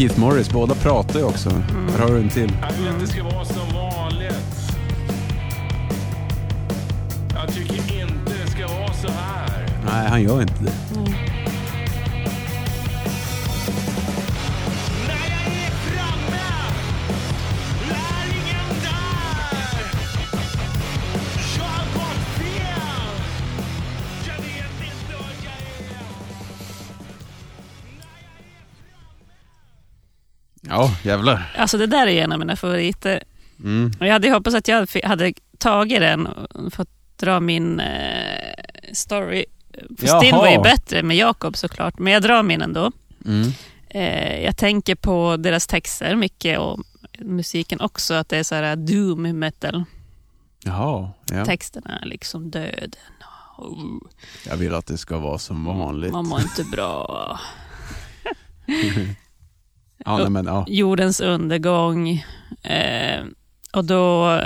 Keith 0.00 0.18
Morris, 0.18 0.50
båda 0.50 0.74
pratar 0.74 1.18
ju 1.18 1.24
också. 1.24 1.50
Här 1.90 1.98
har 1.98 2.08
du 2.08 2.18
en 2.18 2.28
till. 2.28 2.52
Jag 2.60 2.72
vill 2.72 2.88
att 2.88 3.00
det 3.00 3.06
ska 3.06 3.22
vara 3.22 3.44
som 3.44 3.74
vanligt. 3.74 4.72
Jag 7.34 7.54
tycker 7.54 8.00
inte 8.00 8.32
det 8.44 8.50
ska 8.50 8.66
vara 8.66 8.92
så 8.92 9.08
här. 9.08 9.66
Nej, 9.84 10.08
han 10.08 10.22
gör 10.22 10.42
inte 10.42 10.64
det. 10.64 10.72
Ja, 30.80 30.96
jävlar. 31.02 31.52
Alltså 31.56 31.78
det 31.78 31.86
där 31.86 32.06
är 32.06 32.22
en 32.24 32.32
av 32.32 32.38
mina 32.38 32.56
favoriter. 32.56 33.22
Mm. 33.58 33.92
Och 34.00 34.06
jag 34.06 34.12
hade 34.12 34.30
hoppats 34.30 34.56
att 34.56 34.68
jag 34.68 34.86
hade 35.04 35.32
tagit 35.58 36.00
den 36.00 36.26
och 36.26 36.72
fått 36.72 36.88
dra 37.16 37.40
min 37.40 37.80
eh, 37.80 38.92
story. 38.92 39.44
Still 39.96 40.32
var 40.32 40.50
ju 40.50 40.58
bättre 40.62 41.02
med 41.02 41.16
Jakob 41.16 41.56
såklart, 41.56 41.98
men 41.98 42.12
jag 42.12 42.22
drar 42.22 42.42
min 42.42 42.62
ändå. 42.62 42.92
Mm. 43.26 43.52
Eh, 43.88 44.40
jag 44.44 44.56
tänker 44.56 44.94
på 44.94 45.36
deras 45.36 45.66
texter 45.66 46.14
mycket 46.16 46.58
och 46.58 46.80
musiken 47.18 47.80
också, 47.80 48.14
att 48.14 48.28
det 48.28 48.36
är 48.36 48.42
så 48.42 48.54
här 48.54 48.76
doom 48.76 49.38
metal. 49.38 49.84
Jaha, 50.64 51.10
ja. 51.32 51.44
Texterna 51.44 51.98
är 51.98 52.06
liksom 52.06 52.50
döden. 52.50 52.92
Oh, 53.58 54.00
Jag 54.46 54.56
vill 54.56 54.74
att 54.74 54.86
det 54.86 54.98
ska 54.98 55.18
vara 55.18 55.38
som 55.38 55.64
vanligt. 55.64 56.12
man 56.12 56.26
mår 56.26 56.40
inte 56.40 56.64
bra. 56.64 57.38
Ja, 60.04 60.18
nej, 60.18 60.30
men, 60.30 60.44
ja. 60.46 60.64
Jordens 60.68 61.20
undergång. 61.20 62.24
Eh, 62.62 63.24
och 63.72 63.84
då, 63.84 64.40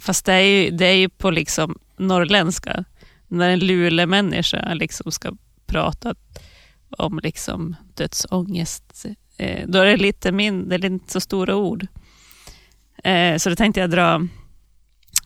fast 0.00 0.24
det 0.26 0.32
är 0.32 0.40
ju, 0.40 0.70
det 0.70 0.86
är 0.86 0.94
ju 0.96 1.08
på 1.08 1.30
liksom 1.30 1.78
norrländska. 1.96 2.84
När 3.28 3.50
en 3.50 3.58
Luleå-människa 3.60 4.74
liksom 4.74 5.12
ska 5.12 5.32
prata 5.66 6.14
om 6.98 7.20
liksom 7.22 7.76
dödsångest, 7.94 9.06
eh, 9.36 9.64
då 9.68 9.78
är 9.78 9.86
det 9.86 9.96
lite 9.96 10.32
mindre, 10.32 10.78
det 10.78 10.86
är 10.86 10.90
inte 10.90 11.12
så 11.12 11.20
stora 11.20 11.56
ord. 11.56 11.86
Eh, 13.04 13.36
så 13.36 13.50
då 13.50 13.56
tänkte 13.56 13.80
jag 13.80 13.90
dra 13.90 14.20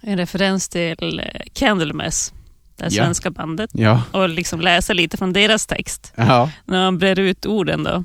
en 0.03 0.17
referens 0.19 0.69
till 0.69 1.21
eh, 1.21 1.41
Candlemass, 1.53 2.33
det 2.77 2.85
här 2.85 2.91
Ja. 2.93 3.05
svenska 3.05 3.31
bandet, 3.31 3.71
Ja. 3.75 4.03
och 4.13 4.29
liksom 4.29 4.61
läsa 4.61 4.93
lite 4.93 5.17
från 5.17 5.33
deras 5.33 5.67
text. 5.67 6.13
Ja. 6.17 6.51
När 6.65 6.85
man 6.85 6.99
brer 6.99 7.19
ut 7.19 7.47
orden 7.47 7.85
då. 7.85 8.05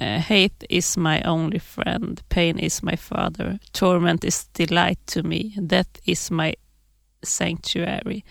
Uh, 0.00 0.18
hate 0.20 0.66
is 0.68 0.96
my 0.96 1.22
only 1.24 1.58
friend, 1.60 2.20
pain 2.28 2.58
is 2.58 2.82
my 2.82 2.96
father, 2.96 3.58
torment 3.72 4.24
is 4.24 4.48
delight 4.52 5.06
to 5.06 5.22
me, 5.22 5.42
death 5.60 5.98
is 6.04 6.30
my 6.30 6.54
sanctuary. 7.22 8.24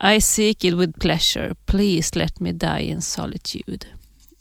I 0.00 0.20
seek 0.20 0.64
it 0.64 0.74
with 0.74 0.98
pleasure, 1.00 1.54
please 1.66 2.18
let 2.18 2.40
me 2.40 2.52
die 2.52 2.80
in 2.80 3.00
solitude. 3.02 3.86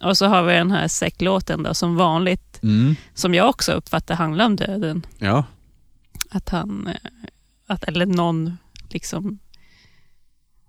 Och 0.03 0.17
så 0.17 0.25
har 0.25 0.43
vi 0.43 0.53
den 0.53 0.71
här 0.71 0.87
säcklåten 0.87 1.63
då, 1.63 1.73
som 1.73 1.95
vanligt, 1.95 2.59
Mm. 2.63 2.95
som 3.13 3.33
jag 3.33 3.49
också 3.49 3.71
uppfattar 3.71 4.15
handlar 4.15 4.45
om 4.45 4.55
döden. 4.55 5.05
Ja. 5.17 5.45
Att 6.29 6.49
han, 6.49 6.87
eh, 6.87 6.95
att, 7.67 7.83
eller 7.83 8.05
någon 8.05 8.57
liksom 8.89 9.39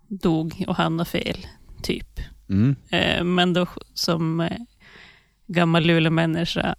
dog 0.09 0.65
och 0.69 0.77
han 0.77 0.99
har 0.99 1.05
fel, 1.07 1.47
typ. 1.83 2.21
Mm. 2.49 2.77
Eh, 2.91 3.25
Men 3.25 3.53
då 3.53 3.67
som 3.95 4.41
gammal 5.53 5.83
Luleå-människa 5.83 6.75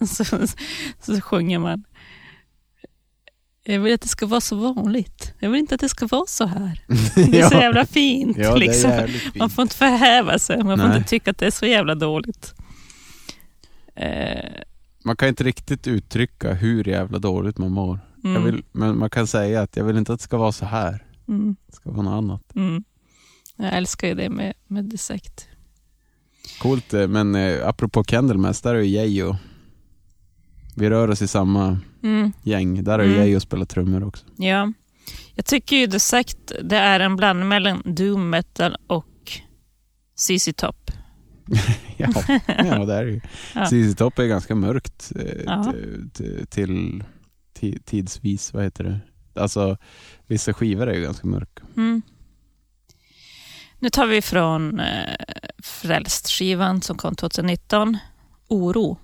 så, 0.06 0.24
så 1.00 1.20
sjunger 1.20 1.58
man 1.58 1.84
jag 3.72 3.80
vill 3.80 3.94
att 3.94 4.00
det 4.00 4.08
ska 4.08 4.26
vara 4.26 4.40
så 4.40 4.56
vanligt. 4.56 5.34
Jag 5.38 5.50
vill 5.50 5.60
inte 5.60 5.74
att 5.74 5.80
det 5.80 5.88
ska 5.88 6.06
vara 6.06 6.26
så 6.26 6.46
här. 6.46 6.84
Det 7.14 7.40
är 7.40 7.48
så 7.48 7.54
jävla 7.54 7.86
fint. 7.86 8.36
Ja, 8.38 8.56
liksom. 8.56 8.90
fint. 9.06 9.34
Man 9.34 9.50
får 9.50 9.62
inte 9.62 9.76
förhäva 9.76 10.38
sig. 10.38 10.64
Man 10.64 10.78
får 10.78 10.88
Nej. 10.88 10.96
inte 10.96 11.08
tycka 11.08 11.30
att 11.30 11.38
det 11.38 11.46
är 11.46 11.50
så 11.50 11.66
jävla 11.66 11.94
dåligt. 11.94 12.54
Eh, 13.94 14.62
man 15.04 15.16
kan 15.16 15.28
inte 15.28 15.44
riktigt 15.44 15.86
uttrycka 15.86 16.54
hur 16.54 16.88
jävla 16.88 17.18
dåligt 17.18 17.58
man 17.58 17.72
mår. 17.72 18.00
Mm. 18.24 18.44
Vill, 18.44 18.64
men 18.72 18.98
man 18.98 19.10
kan 19.10 19.26
säga 19.26 19.62
att 19.62 19.76
jag 19.76 19.84
vill 19.84 19.96
inte 19.96 20.12
att 20.12 20.18
det 20.18 20.24
ska 20.24 20.36
vara 20.36 20.52
så 20.52 20.64
här. 20.64 21.04
Mm. 21.28 21.56
Det 21.66 21.72
ska 21.72 21.90
vara 21.90 22.02
något 22.02 22.18
annat. 22.18 22.56
Mm. 22.56 22.84
Jag 23.56 23.76
älskar 23.76 24.08
ju 24.08 24.14
det 24.14 24.28
med, 24.28 24.54
med 24.66 24.84
Dissect. 24.84 25.48
Coolt, 26.58 26.94
eh, 26.94 27.08
men 27.08 27.34
eh, 27.34 27.68
apropå 27.68 28.04
Candlemass, 28.04 28.60
där 28.60 28.74
är 28.74 28.78
ju 28.78 28.86
Geijo. 28.88 29.36
Vi 30.76 30.90
rör 30.90 31.08
oss 31.10 31.22
i 31.22 31.28
samma 31.28 31.78
Mm. 32.02 32.32
gäng. 32.42 32.84
Där 32.84 32.98
har 32.98 33.04
ju 33.06 33.16
Mm. 33.22 33.40
Spelat 33.40 33.68
trummor 33.68 34.04
också. 34.04 34.26
Ja. 34.36 34.72
Jag 35.34 35.44
tycker 35.44 35.76
ju 35.76 35.86
Dissect, 35.86 36.52
det 36.62 36.76
är 36.76 37.00
en 37.00 37.16
blandning 37.16 37.48
mellan 37.48 37.82
doom 37.84 38.30
metal 38.30 38.76
och 38.86 39.32
ZZ 40.16 40.48
Top. 40.56 40.90
ja, 41.96 42.08
ja, 42.46 42.84
det 42.84 42.94
är 42.94 43.04
det 43.04 43.10
ju. 43.10 43.20
Ja. 43.54 43.66
ZZ 43.66 43.94
Top 43.96 44.18
är 44.18 44.26
ganska 44.26 44.54
mörkt 44.54 45.12
eh, 45.16 45.60
till 46.50 47.04
ti- 47.60 47.82
tidsvis. 47.84 48.52
Vad 48.54 48.64
heter 48.64 48.84
det? 48.84 49.00
Alltså, 49.40 49.76
vissa 50.26 50.52
skivor 50.52 50.86
är 50.88 50.94
ju 50.94 51.02
ganska 51.02 51.26
mörka. 51.26 51.62
Mm. 51.76 52.02
Nu 53.78 53.90
tar 53.90 54.06
vi 54.06 54.22
från 54.22 54.80
eh, 54.80 55.14
Frälst-skivan 55.62 56.82
som 56.82 56.96
kom 56.96 57.14
2019, 57.14 57.98
Oro. 58.48 58.98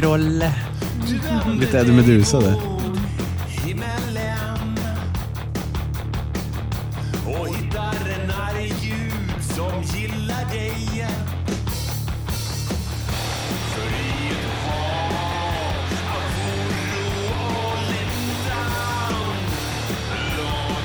La 0.00 0.50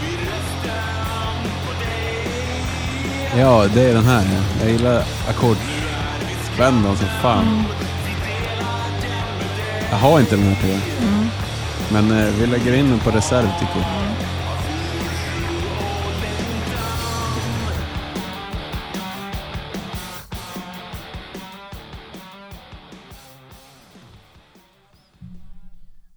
vi 0.02 0.12
rösten 0.26 1.44
på 1.66 1.72
dig 1.84 3.40
Ja, 3.40 3.68
det 3.74 3.90
är 3.90 3.94
den 3.94 4.06
här. 4.06 4.24
ja. 4.24 4.62
Jag 4.62 4.72
gillar 4.72 5.04
ackordsvändan 5.30 6.98
som 6.98 7.08
fan. 7.22 7.64
Jag 9.96 10.00
har 10.00 10.20
inte 10.20 10.36
den 10.36 10.46
här 10.46 10.58
tyvärr. 10.62 10.82
Men 11.94 12.12
eh, 12.20 12.34
vi 12.40 12.48
lägger 12.48 12.74
in 12.74 12.90
den 12.90 13.00
på 13.00 13.12
reserv 13.12 13.48
tycker 13.60 13.80
jag. 13.80 14.16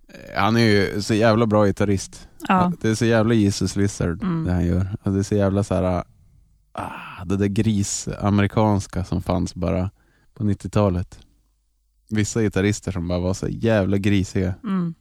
Eh, 0.09 0.41
Han 0.41 0.57
är 0.57 0.61
ju 0.61 1.03
så 1.03 1.15
jävla 1.15 1.47
bra 1.47 1.67
gitarrist. 1.67 2.29
Ja. 2.49 2.73
Det 2.81 2.89
är 2.89 2.95
så 2.95 3.05
jävla 3.05 3.35
Jesus 3.35 3.77
Lizard 3.77 4.23
Mm. 4.23 4.45
det 4.45 4.53
han 4.53 4.65
gör. 4.67 4.81
Alltså 4.91 5.11
det 5.11 5.19
är 5.19 5.23
så 5.23 5.35
jävla 5.35 5.65
så 5.65 5.75
här, 5.75 6.05
ah, 6.73 7.25
det 7.25 7.37
där 7.37 7.47
gris-amerikanska 7.47 9.05
som 9.05 9.23
fanns 9.23 9.55
bara 9.55 9.91
på 10.35 10.45
90-talet. 10.45 11.19
Vissa 12.09 12.43
gitarrister 12.43 12.93
som 12.93 13.09
bara 13.09 13.19
var 13.19 13.35
så 13.35 13.49
jävla 13.49 13.99
grisiga. 13.99 14.55
Mm. 14.65 14.95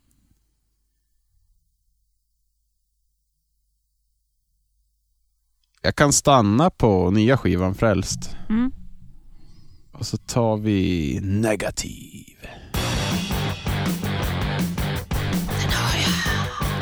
Jag 5.82 5.96
kan 5.96 6.14
stanna 6.14 6.70
på 6.70 7.12
nya 7.12 7.38
skivan 7.38 7.76
Frälst. 7.76 8.36
Mm. 8.50 8.72
Och 9.92 10.06
så 10.06 10.18
tar 10.18 10.58
vi 10.58 11.20
Negativ. 11.22 12.38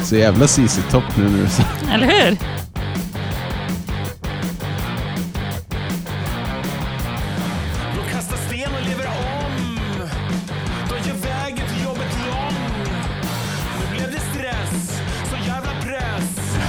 Så 0.03 0.15
jävla 0.15 0.47
CC 0.47 0.79
Topp 0.91 1.17
nu 1.17 1.29
när 1.29 1.41
du 1.43 1.49
sa 1.49 1.63
Eller 1.91 2.07
hur? 2.07 2.64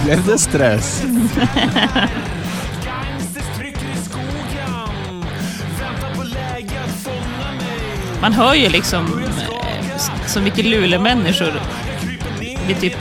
Blev 0.07 0.27
det 0.27 0.39
stress? 0.39 1.03
Man 8.21 8.33
hör 8.33 8.55
ju 8.55 8.69
liksom 8.69 9.07
eh, 9.23 9.99
så 10.27 10.41
mycket 10.41 10.65
Luleå-människor 10.65 11.53
vid 12.67 12.81
typ 12.81 12.97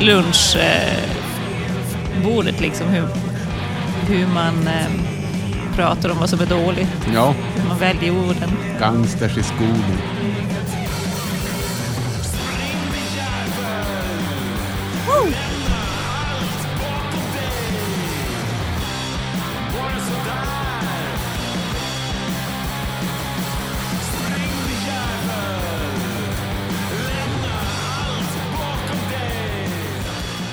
lunchbordet. 0.00 0.54
Eh, 2.54 2.60
liksom 2.60 2.86
hur, 2.88 3.08
hur 4.08 4.26
man 4.26 4.66
eh, 4.68 4.86
pratar 5.76 6.10
om 6.10 6.18
vad 6.18 6.30
som 6.30 6.40
är 6.40 6.46
dåligt. 6.46 6.88
Ja, 7.14 7.34
Hur 7.56 7.68
man 7.68 7.78
väljer 7.78 8.10
orden. 8.10 8.50
gangsters 8.80 9.36
i 9.36 9.42
skogen. 9.42 9.98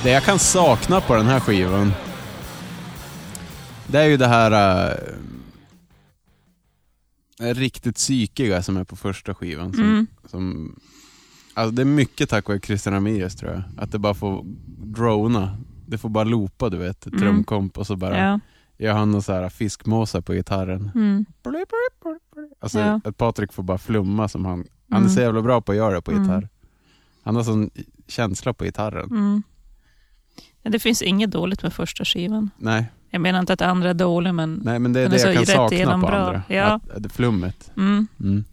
Det 0.03 0.09
jag 0.11 0.23
kan 0.23 0.39
sakna 0.39 1.01
på 1.01 1.15
den 1.15 1.25
här 1.25 1.39
skivan, 1.39 1.91
det 3.87 3.99
är 3.99 4.05
ju 4.07 4.17
det 4.17 4.27
här 4.27 4.51
äh, 7.39 7.53
riktigt 7.55 7.95
psykiga 7.95 8.63
som 8.63 8.77
är 8.77 8.83
på 8.83 8.95
första 8.95 9.35
skivan. 9.35 9.73
Som, 9.73 9.83
Mm. 9.83 10.07
som, 10.25 10.75
alltså 11.53 11.71
det 11.75 11.81
är 11.81 11.85
mycket 11.85 12.29
tack 12.29 12.47
vare 12.47 12.59
Christian 12.59 12.93
Ramirez 12.93 13.35
tror 13.35 13.51
jag. 13.51 13.63
Att 13.77 13.91
det 13.91 13.99
bara 13.99 14.13
får 14.13 14.43
drona. 14.85 15.57
Det 15.87 15.97
får 15.97 16.09
bara 16.09 16.23
loopa 16.23 16.69
du 16.69 16.77
vet, 16.77 17.05
Mm. 17.07 17.19
trumkomp 17.19 17.77
och 17.77 17.87
så 17.87 17.95
bara 17.95 18.17
Ja. 18.17 18.39
gör 18.77 18.93
han 18.93 19.11
någon 19.11 19.21
så 19.23 19.33
här 19.33 19.49
fiskmåsar 19.49 20.21
på 20.21 20.33
gitarren. 20.33 20.91
Mm. 20.95 21.25
Alltså 22.59 22.79
Ja. 22.79 22.99
att 23.03 23.17
Patrik 23.17 23.53
får 23.53 23.63
bara 23.63 23.77
flumma 23.77 24.27
som 24.27 24.45
han, 24.45 24.65
han 24.89 24.97
är 24.97 24.97
Mm. 24.97 25.09
så 25.09 25.21
jävla 25.21 25.41
bra 25.41 25.61
på 25.61 25.71
att 25.71 25.77
göra 25.77 25.95
det 25.95 26.01
på 26.01 26.11
Mm. 26.11 26.23
gitarr. 26.23 26.49
Han 27.23 27.35
har 27.35 27.43
sån 27.43 27.69
känsla 28.07 28.53
på 28.53 28.63
gitarren. 28.63 29.43
Det 30.63 30.79
finns 30.79 31.01
inget 31.01 31.31
dåligt 31.31 31.63
med 31.63 31.73
första 31.73 32.05
skivan. 32.05 32.49
Nej, 32.57 32.85
Jag 33.09 33.21
menar 33.21 33.39
inte 33.39 33.53
att 33.53 33.61
andra 33.61 33.89
är 33.89 33.93
dåliga, 33.93 34.33
men... 34.33 34.61
nej, 34.63 34.79
men 34.79 34.93
det 34.93 34.99
är 34.99 35.09
det 35.09 35.21
är 35.23 35.27
jag 35.27 35.35
kan 35.35 35.45
sakna 35.45 35.91
på 35.91 36.07
bra. 36.07 36.17
andra. 36.17 36.43
Ja. 36.47 36.79
Att 36.95 37.03
det 37.03 37.09
flummet. 37.09 37.71
Mm. 37.77 38.07
Mm. 38.19 38.43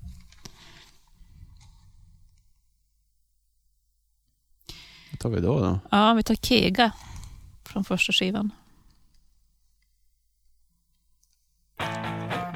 Vad 5.11 5.19
tar 5.21 5.29
vi 5.31 5.41
då? 5.41 5.61
då? 5.61 5.81
Ja, 5.91 6.15
vi 6.15 6.23
tar 6.23 6.35
Kega 6.35 6.91
från 7.65 7.85
första 7.85 8.13
skivan. 8.13 8.51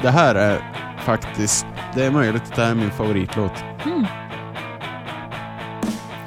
Det 0.02 0.10
här 0.10 0.34
är 0.34 0.72
faktiskt, 1.04 1.66
det 1.94 2.04
är 2.04 2.10
möjligt 2.10 2.42
att 2.42 2.56
det 2.56 2.62
här 2.62 2.70
är 2.70 2.74
min 2.74 2.90
favoritlåt. 2.90 3.64
Mm. 3.84 4.06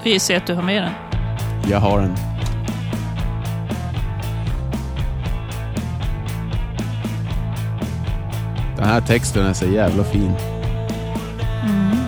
Jag 0.03 0.13
gissar 0.13 0.35
att 0.35 0.47
du 0.47 0.53
har 0.53 0.63
med 0.63 0.83
den. 0.83 0.91
Jag 1.71 1.79
har 1.79 2.01
den. 2.01 2.34
Den 8.75 8.85
här 8.85 9.01
texten 9.01 9.45
är 9.45 9.53
så 9.53 9.65
jävla 9.65 10.03
fin. 10.03 10.31
Mm. 11.65 12.04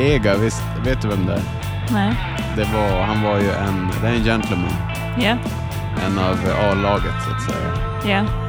Kega, 0.00 0.36
visst, 0.36 0.62
vet 0.84 1.02
du 1.02 1.08
vem 1.08 1.26
det 1.26 1.32
är? 1.32 1.42
Nej. 1.92 2.14
Det 2.56 2.64
var, 2.64 3.02
han 3.02 3.22
var 3.24 3.38
ju 3.38 3.50
en, 3.50 3.88
det 4.02 4.08
är 4.08 4.12
en 4.12 4.24
gentleman. 4.24 4.72
Ja. 5.18 5.36
En 6.06 6.18
av 6.18 6.38
A-laget 6.70 7.14
så 7.24 7.30
att 7.30 7.42
säga. 7.42 7.72
Ja. 8.04 8.39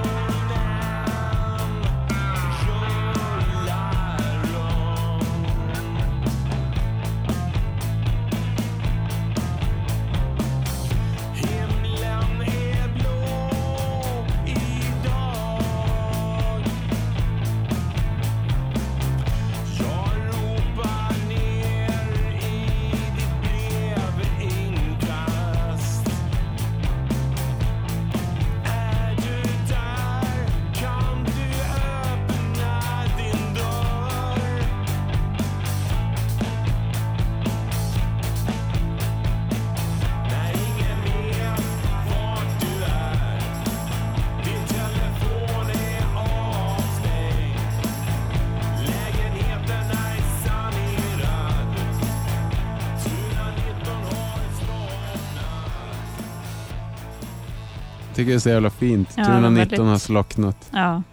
Tycker 58.21 58.31
det 58.31 58.37
är 58.37 58.39
så 58.39 58.49
jävla 58.49 58.69
fint. 58.69 59.09
Ja, 59.17 59.25
Tunan 59.25 59.41
men 59.41 59.53
19 59.53 59.79
har 59.79 59.85
väldigt- 59.85 60.01
slocknat. 60.01 60.69
Ja. 60.73 61.03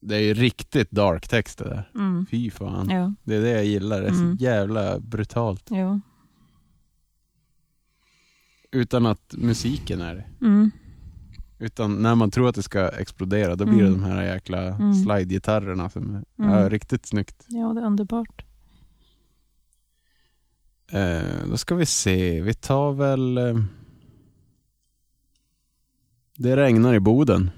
Det 0.00 0.16
är 0.16 0.20
ju 0.20 0.34
riktigt 0.34 0.90
dark 0.90 1.28
text 1.28 1.58
det 1.58 1.64
där. 1.64 1.90
Mm. 1.94 2.26
Fy 2.30 2.50
fan. 2.50 2.88
Jo. 2.90 3.14
Det 3.24 3.36
är 3.36 3.40
det 3.40 3.50
jag 3.50 3.64
gillar. 3.64 4.00
Det 4.00 4.06
är 4.06 4.10
Mm. 4.12 4.38
så 4.38 4.44
jävla 4.44 4.98
brutalt. 4.98 5.64
Jo. 5.70 6.00
Utan 8.72 9.06
att 9.06 9.34
musiken 9.38 10.00
är 10.00 10.14
det. 10.14 10.24
Mm. 10.46 10.70
Utan 11.58 12.02
när 12.02 12.14
man 12.14 12.30
tror 12.30 12.48
att 12.48 12.54
det 12.54 12.62
ska 12.62 12.88
explodera, 12.88 13.56
då 13.56 13.64
blir 13.66 13.82
det 13.82 13.88
Mm. 13.88 14.00
de 14.00 14.06
här 14.06 14.22
jäkla 14.34 14.62
Mm. 14.66 14.94
slide-gitarrerna 14.94 15.88
som 15.90 16.02
är 16.14 16.24
Mm. 16.44 16.50
ja, 16.58 16.68
riktigt 16.68 17.06
snyggt. 17.06 17.44
Ja, 17.48 17.72
det 17.72 17.80
är 17.80 17.84
underbart. 17.86 18.44
Eh, 20.92 21.48
då 21.50 21.56
ska 21.56 21.74
vi 21.74 21.86
se, 21.86 22.40
vi 22.40 22.54
tar 22.54 22.92
väl... 22.92 23.38
Eh, 23.38 23.54
det 26.36 26.56
regnar 26.56 26.94
i 26.94 27.00
Boden. 27.00 27.50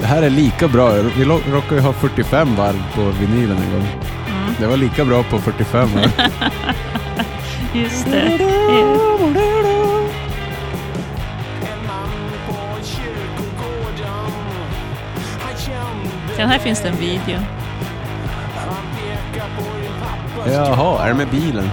Det 0.00 0.06
här 0.06 0.22
är 0.22 0.30
lika 0.30 0.68
bra. 0.68 0.92
Vi 0.92 1.24
råkade 1.24 1.74
ju 1.74 1.80
ha 1.80 1.92
45 1.92 2.56
varv 2.56 2.94
på 2.94 3.02
vinylen 3.02 3.56
en 3.56 3.72
gång. 3.72 3.86
Mm. 3.86 4.54
Det 4.60 4.66
var 4.66 4.76
lika 4.76 5.04
bra 5.04 5.22
på 5.22 5.38
45 5.38 5.88
varv. 5.94 6.10
Just 7.74 8.06
det. 8.06 8.38
Den 16.36 16.48
här 16.48 16.58
finns 16.58 16.82
det 16.82 16.88
en 16.88 16.96
video. 16.96 17.38
Jaha, 20.52 21.04
är 21.04 21.08
det 21.08 21.14
med 21.14 21.28
bilen? 21.28 21.70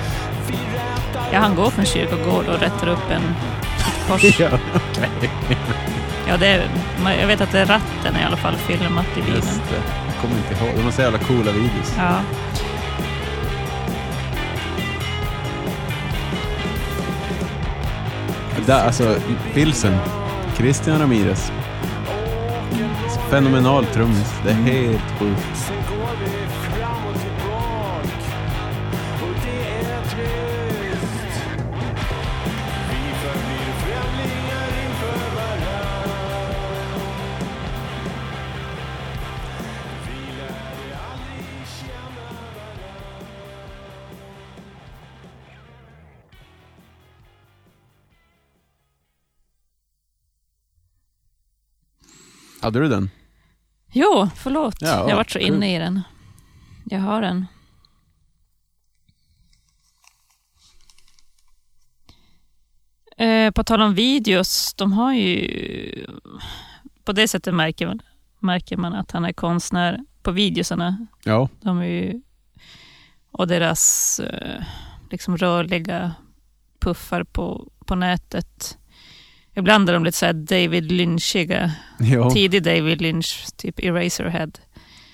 Ja, 1.32 1.40
han 1.40 1.56
går 1.56 1.70
från 1.70 1.86
kyrkogård 1.86 2.46
och 2.48 2.60
rättar 2.60 2.88
upp 2.88 3.12
en 3.12 3.22
kors. 4.08 4.40
Ja, 4.40 4.50
Ja, 6.28 6.38
det 6.38 6.48
är, 6.48 6.64
jag 7.22 7.28
vet 7.28 7.42
att 7.42 7.52
det 7.52 7.60
är 7.60 7.66
ratten 7.66 8.16
i 8.22 8.24
alla 8.28 8.38
fall 8.38 8.56
filmat 8.56 9.06
i 9.18 9.22
bilen. 9.22 9.36
just 9.36 9.62
det. 9.70 9.76
Jag 10.06 10.16
kommer 10.22 10.36
inte 10.38 10.66
ihåg. 10.66 10.76
De 10.78 10.84
har 10.84 10.92
så 10.92 11.02
jävla 11.02 11.20
coola 11.20 11.52
videos. 11.52 11.94
Ja. 11.98 12.16
Där, 18.66 18.86
alltså, 18.86 19.16
Pilsen. 19.54 19.98
Christian 20.58 21.00
Ramirez. 21.00 21.52
Fenomenal 23.30 23.86
trummis. 23.86 24.34
Det 24.44 24.50
är 24.50 24.54
helt 24.54 25.20
sjukt. 25.20 25.74
Hade 52.64 52.80
du 52.80 52.90
den? 52.90 53.10
Jo, 53.92 54.30
förlåt. 54.36 54.76
Ja, 54.80 55.10
jag 55.10 55.16
varit 55.16 55.32
så 55.32 55.40
kul. 55.40 55.48
inne 55.48 55.76
i 55.76 55.80
den. 55.80 56.02
Jag 56.86 57.00
har 57.00 57.22
den. 57.22 57.46
Eh, 63.18 63.52
på 63.52 63.64
tal 63.64 63.82
om 63.82 63.94
videos, 63.94 64.74
de 64.74 64.94
har 64.94 65.14
ju... 65.14 66.08
På 67.04 67.12
det 67.12 67.28
sättet 67.28 67.54
märker 67.54 67.88
man, 67.88 68.02
märker 68.40 68.78
man 68.78 68.94
att 68.94 69.12
han 69.12 69.26
är 69.26 69.34
konstnär 69.34 70.00
på 70.22 70.32
videosarna. 70.32 71.08
Ja. 71.24 71.50
De 71.62 71.80
är 71.80 71.86
ju, 71.86 72.22
och 73.32 73.48
deras 73.48 74.20
eh, 74.20 74.64
liksom 75.10 75.38
rörliga 75.38 76.14
puffar 76.80 77.24
på, 77.24 77.72
på 77.86 77.96
nätet. 77.96 78.78
Ibland 79.56 79.90
är 79.90 79.94
de 79.94 80.04
lite 80.06 80.18
så 80.18 80.26
här 80.26 80.34
David 80.34 80.92
Lynchiga. 80.92 81.72
ja. 82.00 82.30
Tidig 82.30 82.64
David 82.64 83.02
Lynch, 83.02 83.48
typ 83.58 83.80
Eraserhead. 83.80 84.52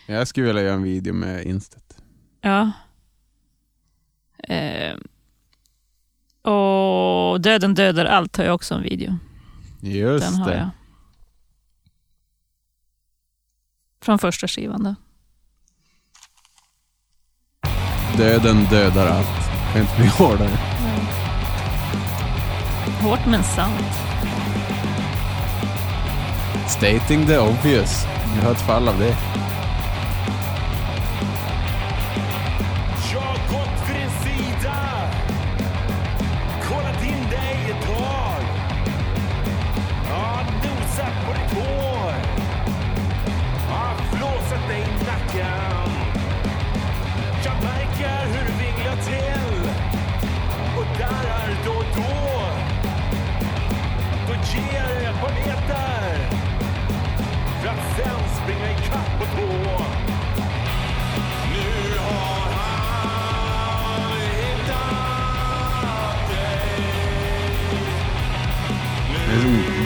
Jag 0.07 0.27
skulle 0.27 0.45
vilja 0.47 0.61
göra 0.61 0.73
en 0.73 0.83
video 0.83 1.13
med 1.13 1.43
Instat. 1.45 1.97
Ja. 2.41 2.71
Eh, 4.43 4.95
och 6.51 7.41
Döden 7.41 7.73
dödar 7.73 8.05
allt 8.05 8.37
har 8.37 8.43
jag 8.45 8.55
också 8.55 8.75
en 8.75 8.83
video. 8.83 9.17
Just 9.81 10.25
Den 10.25 10.35
har 10.35 10.49
det. 10.51 10.57
jag. 10.57 10.69
Från 14.01 14.19
första 14.19 14.47
skivan 14.47 14.83
då. 14.83 14.95
Döden 18.17 18.63
dödar 18.65 19.07
allt. 19.07 19.49
Kan 19.73 19.81
inte 19.81 19.95
bli 19.97 20.07
hårdare. 20.07 20.57
Hårt 22.99 23.25
men 23.25 23.43
sant. 23.43 23.99
Stating 26.67 27.25
the 27.25 27.37
obvious. 27.39 28.05
Vi 28.35 28.45
har 28.45 28.51
ett 28.51 28.61
fall 28.61 28.87
av 28.87 28.99
det. 28.99 29.15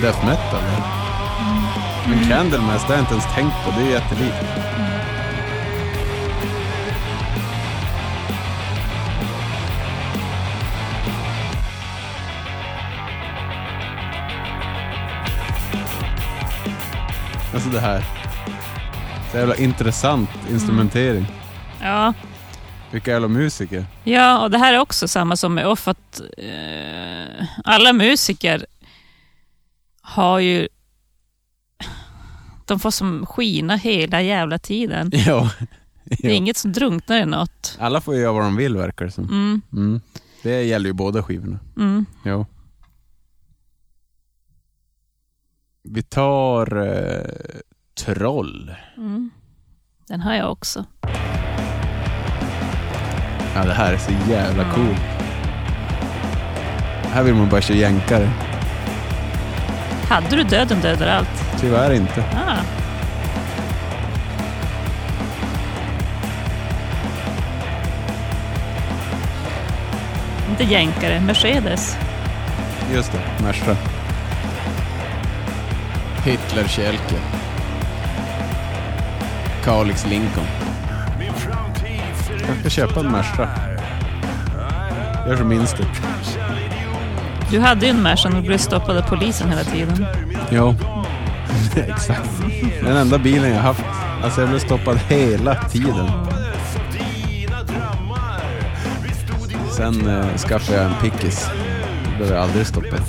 Death 0.04 0.26
metal. 0.26 0.60
eller? 0.60 0.82
Men 2.08 2.30
Candlemass, 2.30 2.82
det 2.82 2.88
har 2.88 2.96
jag 2.96 3.02
inte 3.02 3.14
ens 3.14 3.34
tänkt 3.36 3.56
på. 3.66 3.72
Det 3.72 3.86
är 3.86 3.92
jättelikt. 3.92 4.36
Alltså 17.54 17.70
det 17.70 17.80
här. 17.80 18.04
Så 19.32 19.38
jävla 19.38 19.56
intressant 19.56 20.30
instrumentering. 20.52 21.26
Ja. 21.82 22.14
Vilka 22.92 23.12
jävla 23.12 23.28
musiker. 23.28 23.86
ja, 24.04 24.40
och 24.40 24.52
det 24.52 24.58
här 24.58 24.74
är 24.74 24.80
också 24.80 25.08
samma 25.08 25.36
som 25.36 25.54
med 25.54 25.68
Off, 25.68 25.88
att 25.88 26.22
eh, 26.38 27.46
alla 27.64 27.94
musiker 27.94 28.66
har 30.06 30.40
ju... 30.40 30.68
De 32.66 32.80
får 32.80 32.92
som 32.92 33.26
skina 33.26 33.76
hela 33.76 34.22
jävla 34.22 34.58
tiden. 34.60 35.12
Ja. 35.26 35.52
Det 36.06 36.28
är 36.28 36.34
inget 36.36 36.58
som 36.58 36.72
drunknar 36.72 37.18
i 37.18 37.26
något. 37.26 37.78
Alla 37.80 38.02
får 38.02 38.16
göra 38.16 38.32
vad 38.32 38.42
de 38.44 38.56
vill 38.56 38.78
verkar 38.78 39.06
det 39.06 39.12
som. 39.12 39.24
Mm, 39.24 39.62
Mm. 39.74 40.02
Det 40.44 40.64
gäller 40.64 40.86
ju 40.90 40.94
båda 40.94 41.24
skivorna. 41.24 41.60
mm. 41.78 42.06
Ja. 42.24 42.46
Vi 45.84 46.04
tar 46.04 46.78
eh, 46.88 47.26
Troll. 47.96 48.76
Mm. 48.98 49.30
Den 50.08 50.22
har 50.22 50.34
jag 50.34 50.52
också. 50.52 50.86
Ja, 53.56 53.64
det 53.66 53.74
här 53.74 53.94
är 53.94 53.98
så 53.98 54.12
jävla 54.32 54.74
coolt. 54.74 55.00
Här 57.14 57.24
vill 57.24 57.36
man 57.36 57.50
bara 57.50 57.62
köra 57.62 57.78
jänkare. 57.78 58.30
Hade 60.14 60.36
du 60.36 60.44
Döden 60.44 60.82
dödar 60.82 61.08
allt? 61.08 61.60
Tyvärr 61.60 61.94
inte. 61.94 62.24
Ah. 62.34 62.58
Inte 70.50 70.64
jänkare, 70.64 71.20
Mercedes. 71.20 71.98
Just 72.94 73.12
det, 73.12 73.44
Merca. 73.44 73.78
Hitler 76.26 76.68
Kälke. 76.68 77.16
Kalix 79.64 80.06
Lincoln. 80.08 80.48
Jag 82.48 82.58
ska 82.60 82.70
köpa 82.70 83.00
en 83.00 83.12
Merca. 83.12 83.50
Gör 85.28 85.38
som 85.38 85.48
minst 85.48 85.78
du 87.52 87.60
hade 87.60 87.86
ju 87.86 87.90
en 87.90 88.02
Merca 88.02 88.38
och 88.38 88.44
blev 88.44 88.58
stoppad 88.58 88.98
av 88.98 89.02
polisen 89.02 89.50
hela 89.50 89.64
tiden. 89.64 90.06
Ja, 90.50 90.76
exakt. 91.76 92.30
Den 92.82 92.98
enda 92.98 93.18
bilen 93.18 93.52
jag 93.52 93.62
haft. 93.62 93.84
Alltså 94.24 94.42
jag 94.42 94.50
blev 94.50 94.60
stoppad 94.60 94.98
hela 95.10 95.56
tiden. 95.56 96.10
Sen 99.78 100.08
eh, 100.10 100.38
skaffade 100.38 100.78
jag 100.78 100.86
en 100.92 100.94
pickis. 101.02 101.48
Då 102.06 102.18
blev 102.18 102.30
jag 102.34 102.44
aldrig 102.44 102.68
stoppad. 102.68 103.00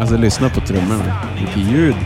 Alltså 0.00 0.16
lyssna 0.16 0.48
på 0.50 0.60
trummorna. 0.60 1.18
Vilket 1.38 1.72
ljud. 1.72 1.96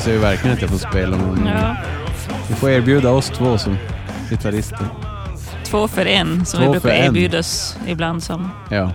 Hoppas 0.00 0.06
jag 0.06 0.14
ju 0.14 0.20
verkligen 0.20 0.56
att 0.56 0.62
jag 0.62 0.70
får 0.70 0.78
spela 0.78 1.16
med 1.16 1.26
honom. 1.26 1.46
Ja. 1.46 1.76
Vi 2.48 2.54
får 2.54 2.70
erbjuda 2.70 3.10
oss 3.10 3.28
två 3.28 3.58
som 3.58 3.76
gitarrister. 4.30 4.86
Två 5.64 5.88
för 5.88 6.06
en, 6.06 6.46
som 6.46 6.58
Två 6.60 6.66
vi 6.66 6.70
brukar 6.70 6.80
för 6.80 6.88
en. 6.96 7.04
erbjudas 7.04 7.78
ibland 7.86 8.22
som. 8.22 8.50
Ja. 8.70 8.92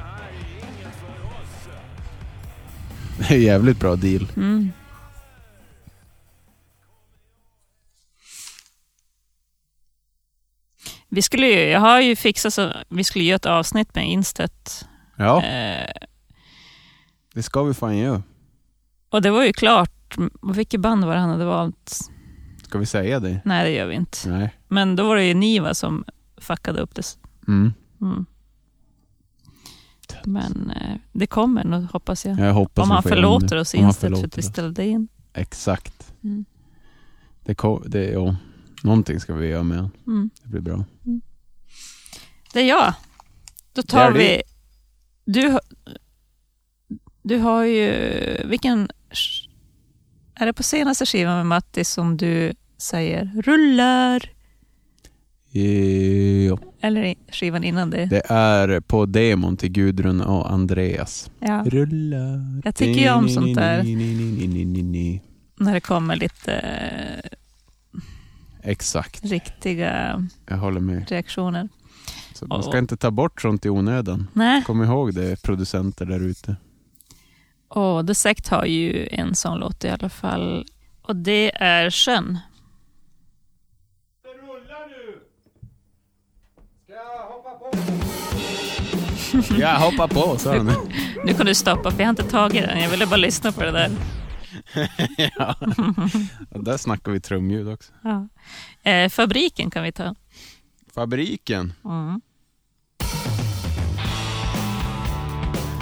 Det 3.17 3.25
är 3.33 3.35
en 3.35 3.41
jävligt 3.41 3.79
bra 3.79 3.95
deal. 3.95 4.27
Mm. 4.35 4.71
Vi 11.09 11.21
skulle 11.21 11.47
ju, 11.47 11.59
jag 11.69 11.79
har 11.79 12.01
ju 12.01 12.15
fixat 12.15 12.53
så 12.53 12.73
vi 12.89 13.03
skulle 13.03 13.23
göra 13.25 13.35
ett 13.35 13.45
avsnitt 13.45 13.95
med 13.95 14.07
Instet. 14.07 14.85
Ja, 15.17 15.43
Eh, 15.43 15.91
det 17.33 17.43
ska 17.43 17.63
vi 17.63 17.73
fan 17.73 17.97
göra. 17.97 18.23
och 19.09 19.21
det 19.21 19.31
var 19.31 19.43
ju 19.43 19.53
klart. 19.53 19.91
Vilket 20.55 20.81
band 20.81 21.05
var 21.05 21.13
det 21.13 21.19
han 21.19 21.29
hade 21.29 21.45
valt? 21.45 21.99
Ska 22.63 22.77
vi 22.77 22.85
säga 22.85 23.19
det? 23.19 23.41
Nej, 23.45 23.65
det 23.65 23.71
gör 23.71 23.85
vi 23.85 23.95
inte. 23.95 24.29
Nej. 24.29 24.55
Men 24.67 24.95
då 24.95 25.07
var 25.07 25.15
det 25.15 25.25
ju 25.25 25.33
Niva 25.33 25.73
som 25.73 26.05
fuckade 26.37 26.81
upp 26.81 26.95
det. 26.95 27.17
Mm. 27.47 27.73
Mm. 28.01 28.25
Men 30.23 30.71
eh, 30.71 30.97
det 31.11 31.27
kommer 31.27 31.63
nog, 31.63 31.83
hoppas 31.83 32.25
jag. 32.25 32.39
Jag 32.39 32.53
hoppas 32.53 32.83
Om 32.83 32.91
han 32.91 33.03
förlåter 33.03 33.57
oss 33.57 33.75
Instet 33.75 34.17
för 34.19 34.25
att 34.25 34.37
vi 34.37 34.41
ställde 34.41 34.85
in. 34.85 35.07
Exakt. 35.33 36.13
Mm. 36.23 36.45
Det, 37.43 37.57
det, 37.85 38.05
ja. 38.11 38.35
Någonting 38.83 39.19
ska 39.19 39.33
vi 39.33 39.47
göra 39.47 39.63
med 39.63 39.77
honom. 39.77 39.91
Mm. 40.07 40.29
Det 40.43 40.49
blir 40.49 40.61
bra. 40.61 40.85
Det 42.53 42.59
är 42.59 42.67
jag. 42.67 42.93
Då 43.73 43.81
tar 43.81 44.11
vi... 44.11 44.41
Du, 45.25 45.59
du 47.21 47.37
har 47.37 47.63
ju... 47.63 47.91
Vilken... 48.45 48.89
Är 50.35 50.45
det 50.45 50.53
på 50.53 50.63
senaste 50.63 51.05
skivan 51.05 51.37
med 51.37 51.45
Matti 51.45 51.83
som 51.83 52.17
du 52.17 52.53
säger 52.77 53.31
rullar? 53.45 54.29
Ja. 55.51 56.57
Eller 56.81 57.15
skivan 57.31 57.63
innan 57.63 57.89
det? 57.89 58.05
Det 58.05 58.21
är 58.31 58.79
på 58.79 59.05
demon 59.05 59.57
till 59.57 59.71
Gudrun 59.71 60.21
och 60.21 60.51
Andreas. 60.51 61.31
Ja, 61.39 61.63
Rullar. 61.65 62.61
Jag 62.63 62.75
tycker 62.75 63.01
ju 63.01 63.09
om 63.09 63.29
sånt 63.29 63.55
där. 63.55 63.83
När 65.57 65.73
det 65.73 65.79
kommer 65.81 66.15
lite 66.15 66.53
eh, 66.53 67.31
Exakt. 68.71 69.23
riktiga 69.25 70.23
Jag 70.47 70.57
håller 70.57 70.79
med. 70.79 71.09
reaktioner. 71.11 71.69
Så 72.33 72.45
man 72.45 72.63
ska 72.63 72.77
inte 72.77 72.97
ta 72.97 73.11
bort 73.11 73.41
sånt 73.41 73.65
i 73.65 73.69
onödan. 73.69 74.27
Nej, 74.33 74.63
Kom 74.63 74.83
ihåg 74.83 75.13
det, 75.13 75.41
producenter 75.41 76.05
där 76.05 76.19
ute. 76.19 76.55
Och 77.67 78.07
The 78.07 78.15
Sect 78.15 78.47
har 78.47 78.65
ju 78.65 79.07
en 79.11 79.35
sån 79.35 79.59
låt 79.59 79.83
i 79.83 79.89
alla 79.89 80.09
fall. 80.09 80.65
Och 81.01 81.15
det 81.15 81.51
är 81.55 81.89
Sjön. 81.91 82.39
Ja, 89.59 89.77
hoppa 89.77 90.07
på, 90.07 90.37
sa 90.37 90.57
han. 90.57 90.71
Nu 91.25 91.33
kan 91.33 91.45
du 91.45 91.55
stoppa 91.55 91.91
för 91.91 91.99
jag 91.99 92.05
har 92.05 92.09
inte 92.09 92.23
tagit 92.23 92.63
den. 92.63 92.79
Jag 92.79 92.89
ville 92.89 93.07
bara 93.07 93.15
lyssna 93.15 93.51
på 93.51 93.63
det 93.63 93.71
där. 93.71 93.91
ja. 95.17 95.55
Där 96.49 96.77
snackar 96.77 97.11
vi 97.11 97.19
trumljud 97.19 97.69
också. 97.69 97.93
Ja. 98.03 98.27
Eh, 98.91 99.09
fabriken 99.09 99.71
kan 99.71 99.83
vi 99.83 99.91
ta. 99.91 100.15
Fabriken. 100.93 101.73
Mm. 101.85 102.21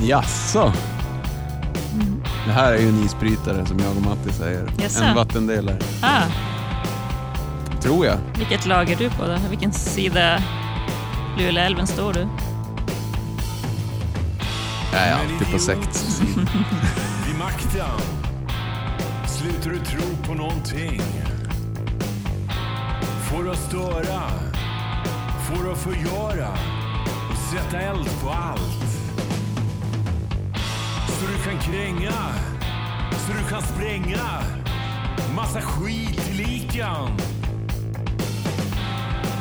Jaså? 0.02 0.74
Det 2.46 2.52
här 2.52 2.74
är 2.74 2.78
ju 2.78 2.90
en 2.90 3.04
isbrytare 3.04 3.66
som 3.66 3.80
jag 3.80 3.96
och 3.96 4.02
Matti 4.02 4.32
säger. 4.34 4.70
Jaså? 4.78 5.04
En 5.04 5.16
vattendelare. 5.16 5.78
Ah, 6.02 6.22
Tror 7.82 8.06
jag. 8.06 8.18
vilket 8.38 8.66
lag 8.66 8.90
är 8.90 8.96
du 8.96 9.10
på 9.10 9.28
då? 9.28 9.38
Vilken 9.50 9.74
sida 9.74 10.44
Luleälven 11.38 11.88
står 11.88 12.14
du? 12.14 12.28
Jag 14.94 15.02
är 15.02 15.14
alltid 15.14 15.52
på 15.52 15.60
sekt. 15.60 16.06
Vid 17.28 17.38
makten 17.40 17.86
slutar 19.28 19.70
du 19.70 19.80
tro 19.80 20.02
på 20.28 20.34
någonting. 20.34 21.02
Får 23.32 23.52
att 23.52 23.58
störa, 23.58 24.22
får 25.48 25.72
att 25.72 25.78
förgöra 25.78 26.48
och 27.32 27.38
sätta 27.52 27.80
eld 27.82 28.10
på 28.24 28.30
allt. 28.30 28.93
Så 31.24 31.30
du 31.30 31.38
kan 31.44 31.60
kränga, 31.60 32.12
så 33.12 33.34
du 33.34 33.50
kan 33.50 33.62
spränga 33.62 34.42
massa 35.36 35.62
skit 35.62 36.30
i 36.30 36.34
likan. 36.34 37.12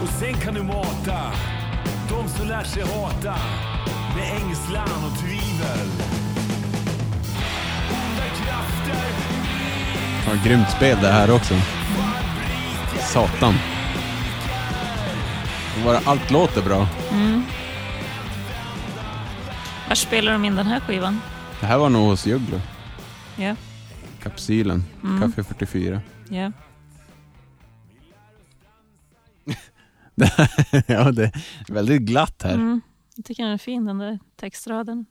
Och 0.02 0.08
sen 0.08 0.34
kan 0.34 0.54
du 0.54 0.62
mata 0.62 1.32
de 2.08 2.28
som 2.28 2.48
lär 2.48 2.64
sig 2.64 2.82
hata 2.82 3.34
med 4.16 4.36
ängslan 4.36 5.04
och 5.04 5.18
tvivel. 5.20 5.88
Onda 7.90 8.24
krafter 8.24 9.12
Ja, 10.26 10.32
grymt 10.44 10.70
spel 10.70 10.98
det 11.00 11.12
här 11.12 11.30
också. 11.30 11.54
Satan. 13.00 13.54
Bara 15.84 15.98
allt 16.04 16.30
låter 16.30 16.62
bra. 16.62 16.86
Var 19.88 19.94
spelar 19.94 20.32
de 20.32 20.44
in 20.44 20.56
den 20.56 20.66
här 20.66 20.80
skivan? 20.80 21.20
Det 21.62 21.66
här 21.66 21.78
var 21.78 21.90
nog 21.90 22.08
hos 22.08 22.26
Jugglo. 22.26 22.60
Ja. 23.38 23.56
Kapsylen. 24.22 24.84
Mm. 25.04 25.20
Kaffe 25.20 25.44
44. 25.44 26.00
Ja. 26.28 26.52
ja, 30.86 31.12
det 31.12 31.24
är 31.24 31.72
väldigt 31.72 32.02
glatt 32.02 32.42
här. 32.42 32.54
Mm. 32.54 32.80
Jag 33.16 33.24
tycker 33.24 33.42
den 33.42 33.52
är 33.52 33.58
fin 33.58 33.84
den 33.84 33.98
där 33.98 34.18
textraden. 34.36 35.06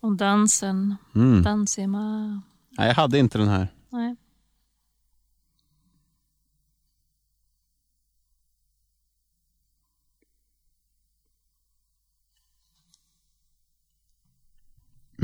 Om 0.00 0.16
dansen, 0.16 0.96
Mm. 1.14 1.42
dansima. 1.42 2.28
Nej, 2.70 2.88
jag 2.88 2.94
hade 2.94 3.18
inte 3.18 3.38
den 3.38 3.48
här. 3.48 3.68
Nej. 3.90 4.16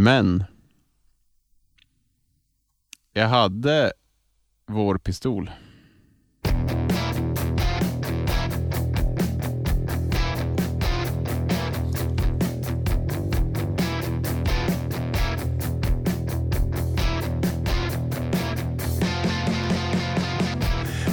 Men 0.00 0.44
jag 3.12 3.28
hade 3.28 3.92
vår 4.66 4.98
pistol. 4.98 5.50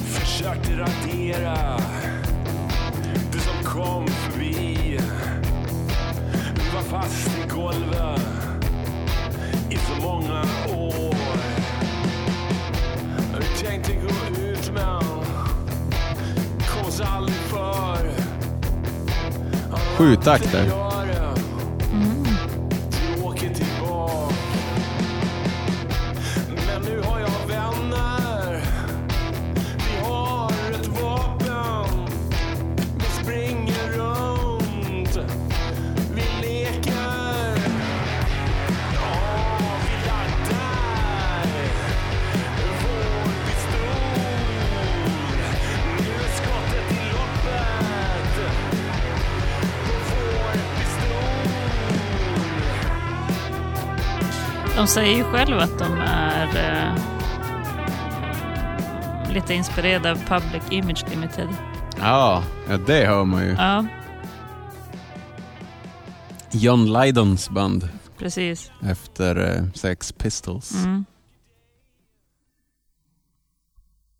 Försökte 0.05 0.77
radera 0.77 1.84
Sju 19.97 20.15
takter. 20.15 20.94
De 54.85 54.89
säger 54.89 55.17
ju 55.17 55.23
själva 55.23 55.63
att 55.63 55.79
de 55.79 55.93
är 55.97 56.47
eh, 56.57 56.95
lite 59.33 59.53
inspirerade 59.53 60.11
av 60.11 60.15
Public 60.15 60.63
Image 60.71 61.09
Limited. 61.09 61.49
Ja, 61.97 62.43
ja 62.69 62.77
det 62.77 63.05
hör 63.05 63.25
man 63.25 63.45
ju. 63.45 63.51
Ja, 63.51 63.85
John 66.51 66.93
Lydons 66.93 67.49
band 67.49 67.89
precis. 68.17 68.71
efter 68.81 69.35
eh, 69.35 69.71
Sex 69.73 70.11
Pistols. 70.11 70.85
Mm. 70.85 71.05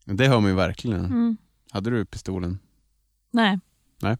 Det 0.06 0.28
hör 0.28 0.40
man 0.40 0.50
ju 0.50 0.56
verkligen. 0.56 1.06
Mm. 1.06 1.38
Hade 1.72 1.90
du 1.90 2.06
pistolen? 2.06 2.60
Nej. 3.32 3.60
Nej. 4.02 4.18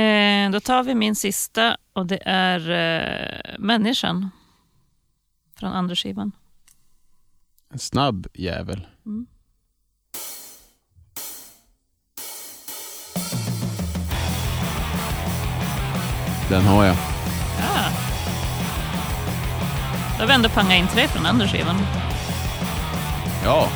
Eh, 0.00 0.50
då 0.50 0.60
tar 0.60 0.82
vi 0.82 0.94
min 0.94 1.14
sista 1.14 1.76
och 1.92 2.06
det 2.06 2.22
är 2.24 2.70
eh, 2.70 3.58
Människan. 3.58 4.30
Från 5.58 5.72
andra 5.72 5.94
skivan. 5.96 6.32
En 7.72 7.78
snabb 7.78 8.26
jävel. 8.34 8.86
Mm. 9.06 9.26
Den 16.48 16.62
har 16.62 16.84
jag. 16.84 16.96
Ja. 17.58 17.90
Då 20.16 20.22
har 20.22 20.26
vi 20.26 20.32
ändå 20.34 20.48
pangat 20.48 20.78
in 20.78 20.88
tre 20.88 21.08
från 21.08 21.26
andra 21.26 21.48
skivan. 21.48 21.76
Ja. 23.44 23.68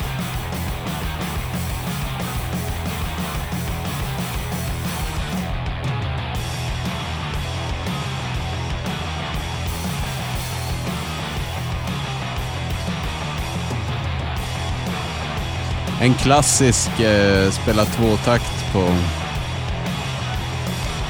En 16.01 16.13
klassisk 16.13 16.99
eh, 16.99 17.51
spela 17.51 17.85
tvåtakt 17.85 18.73
på 18.73 18.87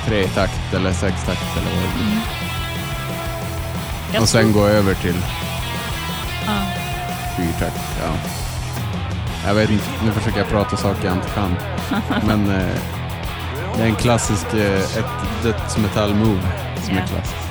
tretakt 0.05 0.73
eller 0.73 0.93
sextakt 0.93 1.57
eller 1.57 1.71
vad 1.75 1.83
det. 1.83 2.21
Jag 4.13 4.21
Och 4.21 4.29
sen 4.29 4.53
tror- 4.53 4.61
gå 4.61 4.67
över 4.67 4.93
till 4.93 5.15
Ja. 6.45 6.53
fyrtakt. 7.37 7.81
Ja. 8.03 8.13
Jag 9.47 9.53
vet 9.53 9.69
inte, 9.69 9.85
nu 10.05 10.11
försöker 10.11 10.39
jag 10.39 10.47
prata 10.49 10.77
saker 10.77 11.05
jag 11.05 11.13
inte 11.15 11.29
kan. 11.29 11.55
Men 12.27 12.49
eh, 12.51 12.75
det 13.77 13.81
är 13.83 13.85
en 13.87 13.95
klassisk, 13.95 14.53
eh, 14.53 14.81
ett 14.97 15.43
dödsmetall-move 15.43 16.41
som 16.85 16.97
är 16.97 17.05
klassiskt. 17.07 17.50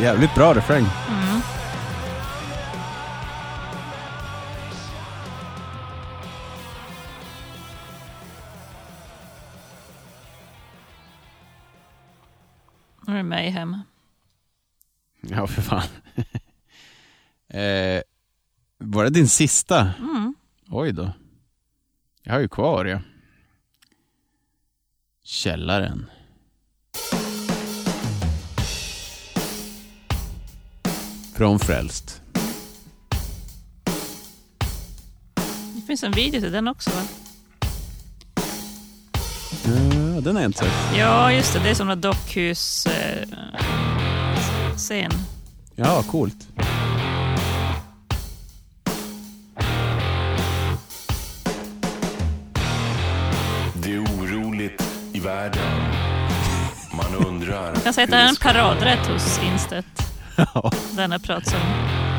Jävligt 0.00 0.34
bra 0.34 0.54
refräng. 0.54 0.84
Mm. 1.08 1.40
Nu 13.06 13.12
är 13.12 13.16
det 13.16 13.22
Mayhem. 13.22 13.78
Ja, 15.20 15.46
för 15.46 15.62
fan. 15.62 15.82
eh, 17.48 18.02
var 18.78 19.04
det 19.04 19.10
din 19.10 19.28
sista? 19.28 19.80
Mm. 19.98 20.34
Oj 20.70 20.92
då. 20.92 21.12
Jag 22.22 22.32
har 22.32 22.40
ju 22.40 22.48
kvar 22.48 22.84
ja. 22.84 23.00
Källaren. 25.24 26.10
Från 31.38 31.58
Frälst. 31.58 32.20
Det 35.74 35.82
finns 35.86 36.02
en 36.02 36.12
video 36.12 36.40
till 36.40 36.52
den 36.52 36.68
också 36.68 36.90
va? 36.90 37.02
Ja, 39.64 40.20
den 40.20 40.36
har 40.36 40.42
jag 40.42 40.48
inte 40.48 40.58
sett. 40.58 40.72
Ja, 40.96 41.32
just 41.32 41.52
det. 41.52 41.60
Det 41.60 41.70
är 41.70 41.74
som 41.74 41.90
en 41.90 42.00
dockhus 42.00 42.86
eh, 42.86 43.28
scen. 44.76 45.10
Ja, 45.76 46.02
coolt. 46.02 46.48
Det 53.74 53.94
är 53.94 54.00
oroligt 54.00 54.82
i 55.12 55.20
världen. 55.20 55.80
Man 56.92 57.26
undrar 57.26 57.72
Jag 57.74 57.84
kan 57.84 57.94
säga 57.94 58.04
att 58.04 58.10
det 58.10 58.16
är 58.16 58.28
en 58.28 58.36
paradrätt 58.36 59.06
hos 59.06 59.40
Instedt. 59.52 60.07
Ja. 60.38 60.70
Denna 60.96 61.18
pratsång. 61.18 61.60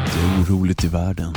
Det 0.05 0.19
är 0.19 0.43
oroligt 0.43 0.83
i 0.83 0.87
världen. 0.87 1.33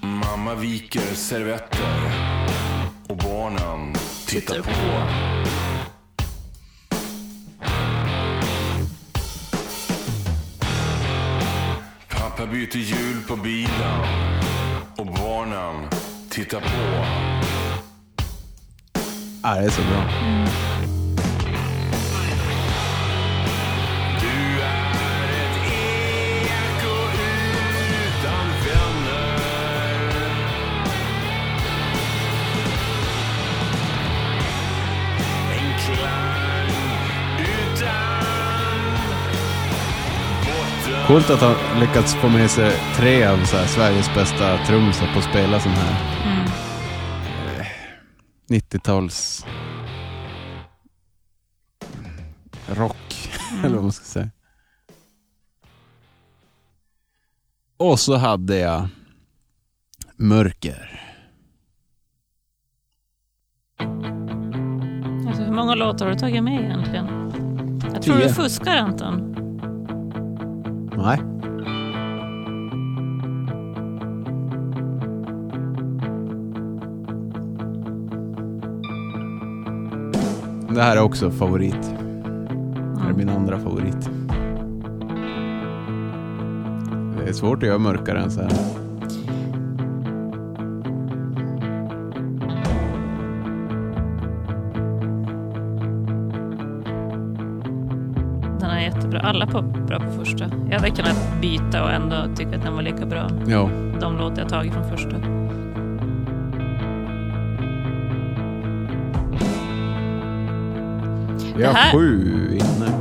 Mamma 0.00 0.54
viker 0.54 1.14
servetter 1.14 2.12
och 3.08 3.16
barnen 3.16 3.94
tittar 4.26 4.60
på. 4.60 4.70
Pappa 12.08 12.46
byter 12.46 12.76
hjul 12.76 13.22
på 13.28 13.36
bilen 13.36 14.00
och 14.96 15.06
barnen 15.06 15.88
tittar 16.30 16.60
på. 16.60 17.04
Ah, 19.42 19.54
det 19.54 19.64
är 19.64 19.70
så 19.70 19.82
bra. 19.82 20.04
Coolt 41.12 41.30
att 41.30 41.40
ha 41.40 41.54
lyckats 41.80 42.14
få 42.14 42.28
med 42.28 42.50
sig 42.50 42.72
tre 42.96 43.24
av 43.24 43.44
så 43.44 43.56
här, 43.56 43.66
Sveriges 43.66 44.14
bästa 44.14 44.58
trummisar 44.66 45.12
på 45.12 45.18
att 45.18 45.24
spela 45.24 45.60
sån 45.60 45.72
här 45.72 46.22
Mm. 46.24 46.48
90-tals 48.48 49.46
rock, 52.66 53.30
eller 53.64 53.74
vad 53.74 53.82
man 53.82 53.92
ska 53.92 54.04
säga. 54.04 54.30
Och 57.76 58.00
så 58.00 58.16
hade 58.16 58.58
jag 58.58 58.88
Mörker. 60.16 61.00
Alltså, 65.26 65.42
hur 65.42 65.52
många 65.52 65.74
låtar 65.74 66.06
har 66.06 66.12
du 66.12 66.18
tagit 66.18 66.44
med 66.44 66.64
egentligen? 66.64 67.06
Jag 67.92 68.02
tror 68.02 68.16
Tio. 68.16 68.28
du 68.28 68.34
fuskar 68.34 68.76
Anton. 68.76 69.31
Nej. 71.02 71.18
Det 80.74 80.82
här 80.82 80.96
är 80.96 81.02
också 81.02 81.30
favorit. 81.30 81.82
Det 82.94 83.00
här 83.00 83.10
är 83.10 83.14
min 83.14 83.28
andra 83.28 83.58
favorit. 83.58 84.10
Det 87.18 87.28
är 87.28 87.32
svårt 87.32 87.62
att 87.62 87.68
göra 87.68 87.78
mörkare 87.78 88.20
än 88.20 88.30
så 88.30 88.40
här. 88.40 88.81
Alla 99.22 99.46
på, 99.46 99.62
bra 99.62 99.98
på 100.00 100.10
första. 100.24 100.44
Jag 100.70 100.78
hade 100.78 100.90
kunnat 100.90 101.40
byta 101.40 101.82
och 101.84 101.90
ändå 101.90 102.16
tycka 102.36 102.56
att 102.56 102.62
den 102.62 102.74
var 102.74 102.82
lika 102.82 103.06
bra. 103.06 103.30
Ja. 103.46 103.70
De 104.00 104.16
låtar 104.18 104.42
jag 104.42 104.48
tagit 104.48 104.72
från 104.72 104.90
första. 104.90 105.16
Vi 111.56 111.64
har 111.64 111.72
här- 111.74 111.92
sju 111.92 112.48
inne. 112.54 112.92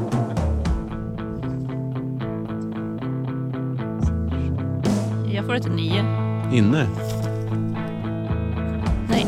Jag 5.34 5.46
får 5.46 5.54
det 5.54 5.60
till 5.60 5.72
nio. 5.72 6.00
Inne? 6.54 6.88
Nej. 9.10 9.26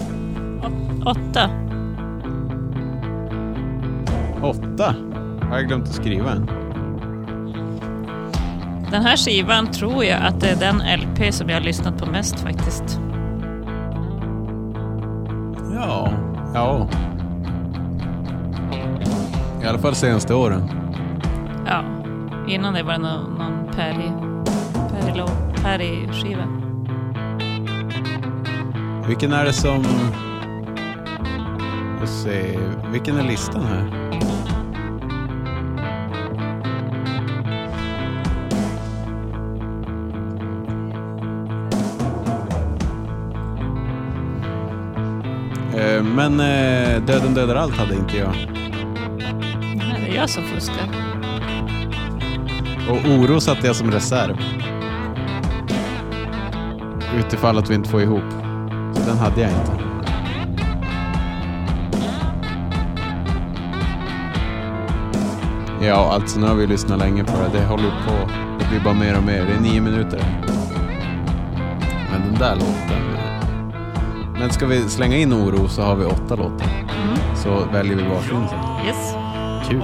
Å- 0.64 1.10
åtta. 1.10 1.50
Åtta? 4.42 4.96
Har 5.50 5.58
jag 5.58 5.68
glömt 5.68 5.84
att 5.84 5.94
skriva 5.94 6.32
en? 6.32 6.48
Den 8.94 9.02
här 9.02 9.18
skivan 9.18 9.72
tror 9.72 10.04
jag 10.06 10.22
att 10.22 10.40
det 10.40 10.50
är 10.50 10.56
den 10.56 11.00
LP 11.00 11.34
som 11.34 11.50
jag 11.50 11.56
har 11.56 11.62
lyssnat 11.62 11.98
på 11.98 12.06
mest 12.06 12.40
faktiskt. 12.40 13.00
Ja. 15.76 16.10
Ja. 16.54 16.88
I 19.64 19.66
alla 19.66 19.80
fall 19.80 19.96
senaste 19.96 20.34
åren. 20.34 20.70
Ja. 21.68 21.84
Innan 22.48 22.74
det 22.74 22.84
var 22.84 22.94
det 22.94 23.00
någon, 23.00 23.34
någon 23.38 23.74
Perry, 23.76 24.12
Perry, 24.92 25.18
Lo- 25.20 25.54
Perry-skiva. 25.64 26.44
Vilken 29.08 29.34
är 29.34 29.46
det 29.46 29.54
som... 29.54 29.84
Se. 32.06 32.60
Vilken 32.92 33.18
är 33.18 33.24
listan 33.24 33.62
här? 33.66 34.03
Men 46.30 46.40
eh, 46.40 47.02
Döden 47.02 47.34
dödar 47.34 47.56
allt 47.56 47.78
hade 47.78 47.96
inte 47.96 48.18
jag. 48.18 48.36
Nej, 49.76 50.02
det 50.06 50.12
är 50.12 50.16
jag 50.16 50.30
som 50.30 50.44
fuskar. 50.44 50.90
Och 52.90 52.98
oro 52.98 53.40
satte 53.40 53.68
jag 53.68 53.76
som 53.76 53.92
reserv. 53.92 54.38
Utifall 57.18 57.58
att 57.58 57.70
vi 57.70 57.76
inte 57.76 57.90
får 57.90 58.02
ihop. 58.02 58.32
Så 58.94 59.02
den 59.10 59.18
hade 59.18 59.42
jag 59.42 59.52
inte. 59.52 59.84
Ja, 65.86 66.14
alltså 66.14 66.40
nu 66.40 66.48
har 66.48 66.56
vi 66.56 66.68
lyssnat 66.68 67.00
länge 67.00 67.24
på 67.24 67.32
det. 67.32 67.60
Det 67.60 67.66
håller 67.66 67.90
på. 68.08 68.32
Det 68.60 68.70
blir 68.70 68.80
bara 68.84 68.94
mer 68.94 69.18
och 69.18 69.24
mer. 69.24 69.46
Det 69.46 69.54
är 69.54 69.62
nio 69.72 69.82
minuter. 69.82 70.24
Men 72.12 72.22
den 72.22 72.40
där 72.40 72.56
låten. 72.56 73.13
Men 74.44 74.54
ska 74.54 74.66
vi 74.66 74.90
slänga 74.90 75.18
in 75.18 75.34
oro 75.34 75.68
så 75.68 75.82
har 75.82 75.96
vi 75.96 76.06
åtta 76.06 76.36
låtar. 76.36 76.68
Mm. 76.68 77.36
Så 77.36 77.66
väljer 77.74 77.96
vi 77.96 78.04
varsin 78.04 78.48
sen. 78.50 78.86
Yes. 78.86 79.16
Kul. 79.70 79.82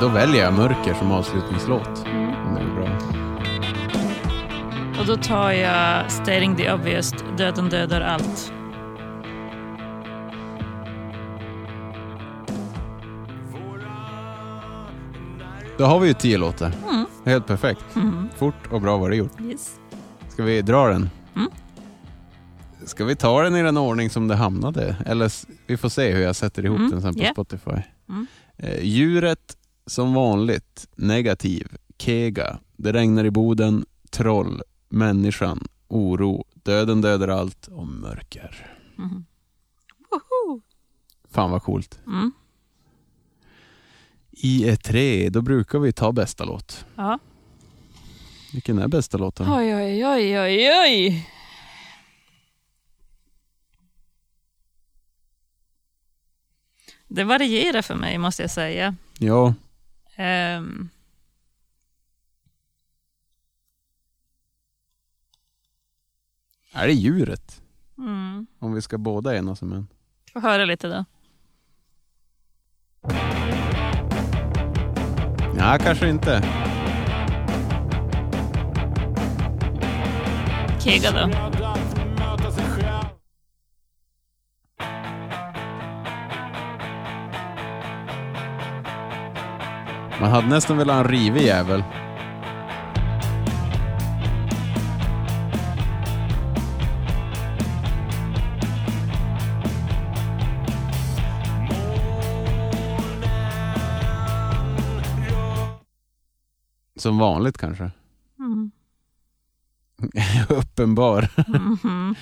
Då 0.00 0.08
väljer 0.08 0.42
jag 0.42 0.52
Mörker 0.52 0.94
som 0.94 1.12
avslutningslåt. 1.12 2.04
Den 2.04 2.56
är 2.56 2.74
bra. 2.74 2.88
Och 5.00 5.06
då 5.06 5.16
tar 5.16 5.50
jag 5.50 6.10
Stating 6.10 6.56
the 6.56 6.72
Obvious, 6.72 7.14
Döden 7.36 7.68
dödar 7.68 8.00
allt. 8.00 8.52
Då 15.78 15.84
har 15.84 16.00
vi 16.00 16.08
ju 16.08 16.14
tio 16.14 16.38
låtar. 16.38 16.72
Mm. 16.88 17.06
Helt 17.24 17.46
perfekt. 17.46 17.84
Mm. 17.96 18.28
Fort 18.36 18.66
och 18.70 18.80
bra 18.80 18.98
var 18.98 19.10
det 19.10 19.16
gjort. 19.16 19.40
Yes. 19.40 19.80
Ska 20.28 20.42
vi 20.42 20.62
dra 20.62 20.88
den? 20.88 21.10
Mm. 21.36 21.50
Ska 22.84 23.04
vi 23.04 23.16
ta 23.16 23.42
den 23.42 23.56
i 23.56 23.62
den 23.62 23.76
ordning 23.76 24.10
som 24.10 24.28
det 24.28 24.34
hamnade? 24.34 24.96
Eller 25.06 25.32
vi 25.66 25.76
får 25.76 25.88
se 25.88 26.12
hur 26.12 26.22
jag 26.22 26.36
sätter 26.36 26.64
ihop 26.64 26.78
Mm, 26.78 26.90
den 26.90 27.02
sen 27.02 27.14
på 27.14 27.22
ja. 27.22 27.32
Spotify. 27.32 27.82
Mm. 28.08 28.26
Eh, 28.56 28.84
djuret 28.84 29.56
som 29.86 30.14
vanligt, 30.14 30.88
negativ, 30.96 31.68
kega, 31.98 32.58
det 32.76 32.92
regnar 32.92 33.24
i 33.24 33.30
Boden, 33.30 33.86
troll, 34.10 34.62
människan, 34.88 35.68
oro, 35.88 36.44
döden 36.54 37.00
dödar 37.00 37.28
allt 37.28 37.66
och 37.66 37.86
mörker. 37.86 38.66
Mm. 38.98 39.24
Fan 41.30 41.50
vad 41.50 41.62
coolt. 41.62 41.98
I 44.40 44.68
ett 44.68 44.84
tre, 44.84 45.28
då 45.30 45.42
brukar 45.42 45.78
vi 45.78 45.92
ta 45.92 46.12
bästa 46.12 46.44
låt. 46.44 46.86
Ja. 46.96 47.18
Vilken 48.52 48.78
är 48.78 48.88
bästa 48.88 49.18
låten? 49.18 49.52
Oj, 49.52 49.74
oj, 49.74 50.06
oj, 50.06 50.40
oj, 50.40 50.70
oj. 50.84 51.28
Det 57.08 57.24
varierar 57.24 57.82
för 57.82 57.94
mig 57.94 58.18
måste 58.18 58.42
jag 58.42 58.50
säga. 58.50 58.94
Ja, 59.18 59.54
Ehm, 60.16 60.88
är 66.72 66.86
det 66.86 66.92
djuret? 66.92 67.62
mm. 67.98 68.46
Om 68.58 68.72
vi 68.74 68.82
ska 68.82 68.98
båda 68.98 69.36
enas 69.36 69.62
om 69.62 69.72
en. 69.72 69.88
Få 70.32 70.40
höra 70.40 70.64
lite 70.64 70.88
då. 70.88 71.04
Ja, 75.68 75.78
kanske 75.78 76.08
inte. 76.08 76.42
Kega 80.80 81.10
då. 81.10 81.28
Man 90.20 90.30
hade 90.30 90.46
nästan 90.46 90.78
velat 90.78 90.96
ha 90.96 91.04
en 91.04 91.10
rivig 91.10 91.42
jävel. 91.42 91.82
Som 107.08 107.18
vanligt 107.18 107.58
kanske. 107.58 107.90
Mm. 108.38 108.70
Uppenbar. 110.48 111.30
Mhm. 111.48 112.14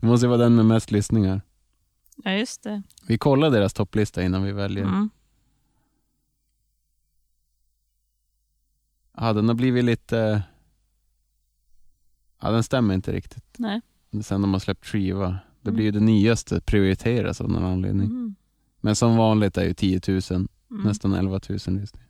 Det 0.00 0.06
måste 0.06 0.26
vara 0.26 0.38
den 0.38 0.54
med 0.54 0.66
mest 0.66 0.90
lyssningar. 0.90 1.40
Ja, 2.24 2.32
just 2.32 2.62
det. 2.62 2.82
Vi 3.06 3.18
kollar 3.18 3.50
deras 3.50 3.72
topplista 3.74 4.22
innan 4.22 4.42
vi 4.42 4.52
väljer. 4.52 4.84
Mm. 4.84 5.10
Ja, 9.16 9.32
den 9.32 9.48
har 9.48 9.54
blivit 9.54 9.84
lite... 9.84 10.42
Ja, 12.40 12.50
den 12.50 12.62
stämmer 12.62 12.94
inte 12.94 13.12
riktigt. 13.12 13.44
Nej. 13.58 13.80
sen 14.22 14.42
de 14.42 14.52
har 14.52 14.60
släppt 14.60 14.86
skiva. 14.86 15.38
Det 15.62 15.70
blir 15.72 15.84
ju 15.84 15.90
det 15.90 16.00
nyaste 16.00 16.60
prioriteras 16.60 17.40
av 17.40 17.50
någon 17.50 17.64
anledning. 17.64 18.06
Mm. 18.06 18.34
Men 18.80 18.96
som 18.96 19.16
vanligt 19.16 19.56
är 19.58 19.64
ju 19.64 19.74
10 19.74 20.00
000, 20.08 20.48
Mm. 20.70 20.82
nästan 20.84 21.12
11 21.14 21.40
000 21.48 21.58
lyssningar. 21.58 22.07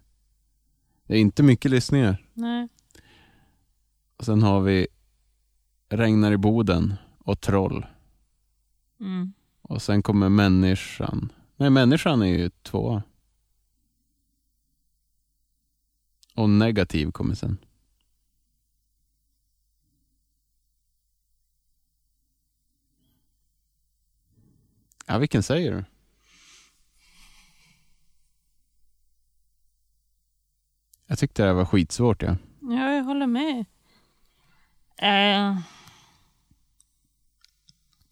Det 1.09 1.15
är 1.15 1.21
inte 1.21 1.43
mycket 1.43 1.71
lyssningar. 1.71 2.27
Nej. 2.35 2.69
Och 4.17 4.25
sen 4.25 4.43
har 4.43 4.61
vi 4.61 4.87
Regnar 5.89 6.33
i 6.33 6.37
Boden 6.37 6.95
och 7.19 7.41
Troll. 7.41 7.87
Mm. 9.01 9.33
Och 9.63 9.83
sen 9.83 10.03
kommer 10.03 10.29
Människan. 10.29 11.33
Nej, 11.57 11.71
Människan 11.71 12.23
är 12.23 12.27
ju 12.27 12.51
tvåa. 12.63 13.03
Och 16.35 16.51
Negativ 16.51 17.11
kommer 17.11 17.35
sen. 17.35 17.59
Ja, 25.07 25.19
vilken 25.19 25.43
säger 25.43 25.73
du? 25.73 25.85
Jag 31.11 31.19
tyckte 31.19 31.45
det 31.45 31.53
var 31.53 31.65
skitsvårt. 31.65 32.23
Ja. 32.23 32.37
Ja, 32.61 32.93
jag 32.93 33.05
håller 33.05 33.27
med. 33.27 33.65
Eh, 35.03 35.59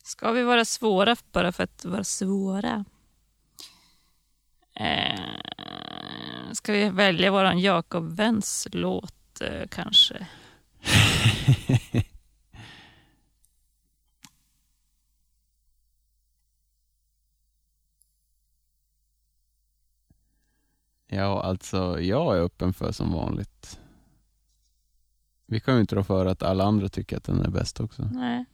ska 0.02 0.32
vi 0.32 0.42
vara 0.42 0.64
svåra 0.64 1.16
bara 1.32 1.52
för 1.52 1.64
att 1.64 1.84
vara 1.84 2.04
svåra? 2.04 2.84
Eh, 4.74 5.20
ska 6.52 6.72
vi 6.72 6.90
välja 6.90 7.30
våran 7.30 7.58
Jakob 7.58 8.16
Wens 8.16 8.68
låt 8.72 9.40
eh, 9.40 9.68
kanske? 9.70 10.26
Ja, 21.16 21.42
alltså 21.42 22.00
jag 22.00 22.36
är 22.36 22.40
öppen 22.40 22.72
för 22.72 22.92
som 22.92 23.12
vanligt. 23.12 23.80
Vi 25.46 25.60
kan 25.60 25.74
ju 25.74 25.80
inte 25.80 25.96
rå 25.96 26.04
för 26.04 26.26
att 26.26 26.42
alla 26.42 26.64
andra 26.64 26.88
tycker 26.88 27.16
att 27.16 27.24
den 27.24 27.40
är 27.40 27.50
bäst 27.50 27.80
också. 27.80 28.10
Nej. 28.12 28.44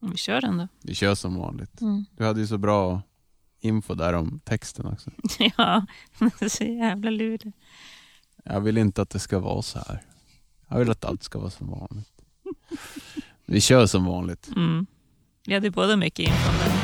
Vi 0.00 0.16
kör 0.16 0.40
den 0.40 0.58
då. 0.58 0.68
Vi 0.82 0.94
kör 0.94 1.14
som 1.14 1.36
vanligt. 1.36 1.80
Mm. 1.80 2.04
Du 2.16 2.24
hade 2.24 2.40
ju 2.40 2.46
så 2.46 2.58
bra 2.58 3.02
info 3.60 3.94
där 3.94 4.12
om 4.12 4.40
texten 4.44 4.86
också. 4.86 5.10
Ja, 5.56 5.86
det 6.18 6.42
är 6.44 6.48
så 6.48 6.64
jävla 6.64 7.10
lurig. 7.10 7.52
Jag 8.44 8.60
vill 8.60 8.78
inte 8.78 9.02
att 9.02 9.10
det 9.10 9.18
ska 9.18 9.38
vara 9.38 9.62
så 9.62 9.78
här. 9.78 10.02
Jag 10.68 10.78
vill 10.78 10.90
att 10.90 11.04
allt 11.04 11.22
ska 11.22 11.38
vara 11.38 11.50
som 11.50 11.70
vanligt. 11.70 12.22
Vi 13.46 13.60
kör 13.60 13.86
som 13.86 14.04
vanligt. 14.04 14.48
Mm. 14.56 14.86
Vi 15.46 15.54
hade 15.54 15.70
båda 15.70 15.96
mycket 15.96 16.28
info 16.28 16.81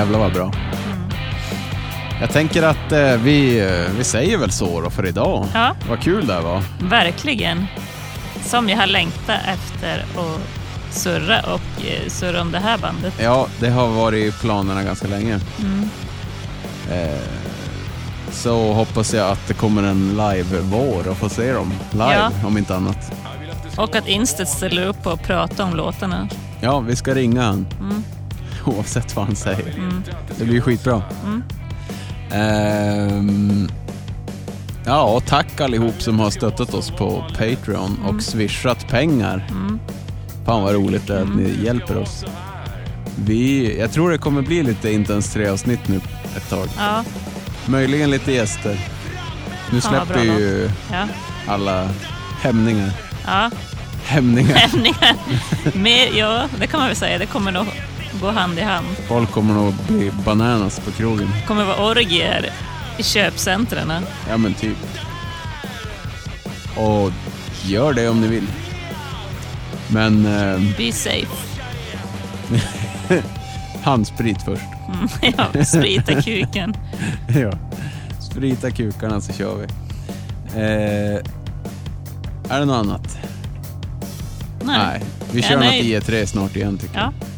jävlar 0.00 0.18
vad 0.18 0.32
bra. 0.32 0.52
Jag 2.20 2.30
tänker 2.32 2.62
att 2.62 2.92
eh, 2.92 3.16
vi, 3.16 3.60
eh, 3.60 3.96
vi 3.98 4.04
säger 4.04 4.38
väl 4.38 4.50
så 4.50 4.80
då 4.80 4.90
för 4.90 5.06
idag. 5.06 5.46
Ja, 5.54 5.74
Vad 5.88 6.00
kul 6.02 6.26
det 6.26 6.34
här 6.34 6.40
var. 6.40 6.62
verkligen. 6.80 7.66
Som 8.44 8.68
jag 8.68 8.76
har 8.76 8.86
längtat 8.86 9.36
efter 9.46 9.98
att 10.20 10.40
surra 10.94 11.40
och 11.40 11.84
eh, 11.86 12.08
surra 12.08 12.40
om 12.42 12.52
det 12.52 12.58
här 12.58 12.78
bandet. 12.78 13.14
Ja, 13.22 13.46
det 13.60 13.70
har 13.70 13.88
varit 13.88 14.34
i 14.34 14.38
planerna 14.40 14.82
ganska 14.82 15.08
länge. 15.08 15.38
Mm. 15.60 15.88
Eh, 16.92 17.18
så 18.32 18.72
hoppas 18.72 19.14
jag 19.14 19.30
att 19.30 19.48
det 19.48 19.54
kommer 19.54 19.82
en 19.82 20.08
live-vår 20.08 21.08
och 21.08 21.16
få 21.16 21.28
se 21.28 21.52
dem 21.52 21.72
live 21.92 22.14
Ja. 22.14 22.30
om 22.46 22.58
inte 22.58 22.76
annat. 22.76 23.12
Och 23.76 23.96
att 23.96 24.08
Insted 24.08 24.48
ställer 24.48 24.86
upp 24.86 25.06
och 25.06 25.22
pratar 25.22 25.64
om 25.64 25.76
låtarna. 25.76 26.28
Ja, 26.60 26.80
vi 26.80 26.96
ska 26.96 27.14
ringa 27.14 27.42
han 27.42 27.66
Mm. 27.80 28.04
oavsett 28.68 29.16
vad 29.16 29.24
han 29.26 29.36
säger. 29.36 29.74
Mm. 29.78 30.02
Det 30.38 30.44
blir 30.44 30.60
skitbra. 30.60 31.02
Mm. 31.24 31.42
Ehm, 32.32 33.68
ja, 34.84 35.02
och 35.02 35.26
tack 35.26 35.60
allihop 35.60 36.02
som 36.02 36.20
har 36.20 36.30
stöttat 36.30 36.74
oss 36.74 36.90
på 36.90 37.24
Patreon 37.38 37.96
Mm. 38.00 38.16
och 38.16 38.22
swishat 38.22 38.88
pengar. 38.88 39.46
Fan 40.46 40.62
vad 40.62 40.74
roligt 40.74 41.06
det 41.06 41.14
är 41.14 41.18
att 41.22 41.26
Mm. 41.28 41.36
ni 41.44 41.64
hjälper 41.64 41.96
oss. 41.98 42.24
Vi, 43.24 43.78
jag 43.78 43.92
tror 43.92 44.10
det 44.10 44.18
kommer 44.18 44.42
bli 44.42 44.62
lite 44.62 44.90
Intens 44.92 45.36
3-avsnitt 45.36 45.88
nu 45.88 45.96
ett 46.36 46.48
tag. 46.50 46.68
Ja, 46.78 47.04
Möjligen 47.66 48.10
lite 48.10 48.32
gäster. 48.32 48.80
Nu 49.72 49.80
Fan, 49.80 50.06
släpper 50.06 50.22
ju 50.24 50.70
ja, 50.92 51.04
alla 51.48 51.88
hämningar. 52.42 52.90
ja. 53.26 53.50
Hämningar. 54.04 54.54
Hämningar. 54.56 55.14
Mer, 55.74 56.08
ja, 56.18 56.42
det 56.60 56.66
kan 56.66 56.80
man 56.80 56.88
väl 56.88 56.96
säga. 56.96 57.18
Det 57.18 57.26
kommer 57.26 57.52
nog 57.52 57.66
gå 58.20 58.30
hand 58.30 58.58
i 58.58 58.62
hand. 58.62 58.86
Folk 59.08 59.30
kommer 59.30 59.54
nog 59.54 59.74
bli 59.88 60.10
bananas 60.24 60.80
på 60.80 60.90
krogen. 60.90 61.30
Det 61.40 61.46
kommer 61.46 61.64
vara 61.64 61.90
orgier 61.90 62.50
i 62.98 63.02
köpcentren. 63.02 63.92
Ja 64.28 64.36
men 64.36 64.54
typ. 64.54 64.76
Och 66.76 67.12
gör 67.64 67.92
det 67.92 68.08
om 68.08 68.20
ni 68.20 68.28
vill. 68.28 68.46
Men 69.88 70.26
eh, 70.26 70.60
Be 70.76 70.92
safe. 70.92 71.26
handsprit 73.82 74.42
först. 74.42 74.62
ja, 75.54 75.64
sprita 75.64 76.22
kuken. 76.22 76.74
ja. 77.28 77.52
Sprita 78.30 78.70
kukarna 78.70 79.20
så 79.20 79.32
kör 79.32 79.54
vi. 79.56 79.64
Eh, 80.60 81.20
är 82.54 82.58
det 82.60 82.64
något 82.64 82.86
annat? 82.86 83.18
Nej. 84.64 85.00
Vi 85.32 85.40
Ja, 85.40 85.48
kör 85.48 85.58
nej. 85.58 85.94
något 85.94 86.04
IE3 86.08 86.26
snart 86.26 86.56
igen 86.56 86.78
tycker 86.78 86.98
Ja, 86.98 87.12
jag. 87.20 87.28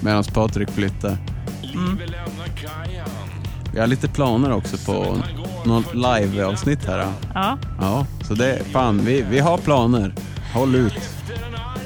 Medan 0.00 0.24
Patrik 0.24 0.70
flyttar. 0.70 1.16
Mm. 1.74 2.00
Vi 3.72 3.80
har 3.80 3.86
lite 3.86 4.08
planer 4.08 4.52
också 4.52 4.76
på 4.76 5.16
något 5.64 5.94
live-avsnitt 5.94 6.84
här. 6.86 7.06
ja. 7.34 7.58
Ja, 7.80 8.06
så 8.28 8.34
det, 8.34 8.62
fan, 8.72 9.04
vi, 9.04 9.22
vi 9.30 9.38
har 9.38 9.58
planer. 9.58 10.14
Håll 10.54 10.74
ut. 10.74 10.94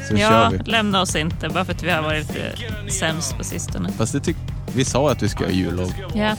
Så 0.08 0.14
ja 0.16 0.28
kör 0.28 0.50
vi. 0.50 0.58
lämna 0.70 1.00
oss 1.00 1.16
inte 1.16 1.48
bara 1.48 1.64
för 1.64 1.72
att 1.72 1.82
vi 1.82 1.90
har 1.90 2.02
varit 2.02 2.28
lite 2.28 2.92
sämst 2.92 3.38
på 3.38 3.44
sistone. 3.44 3.92
Fast 3.92 4.12
det 4.12 4.20
tyck, 4.20 4.36
vi 4.74 4.84
sa 4.84 5.10
att 5.10 5.22
vi 5.22 5.28
ska 5.28 5.44
ha 5.44 5.50
jullov. 5.50 5.92
Ja, 6.14 6.36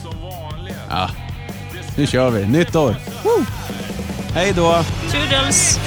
Ja, 0.90 1.10
nu 1.96 2.06
kör 2.06 2.30
vi. 2.30 2.46
Nytt 2.46 2.76
år. 2.76 2.96
Woo! 3.24 3.44
Hej 4.34 4.52
då! 4.56 4.84
toodles! 5.12 5.80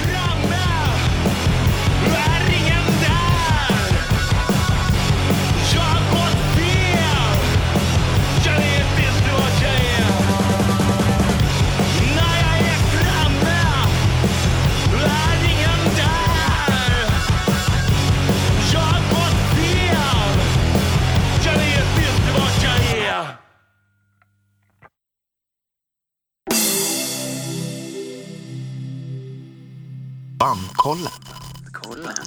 Bandkollen. 30.80 31.12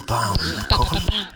Bandkollen. 0.07 1.27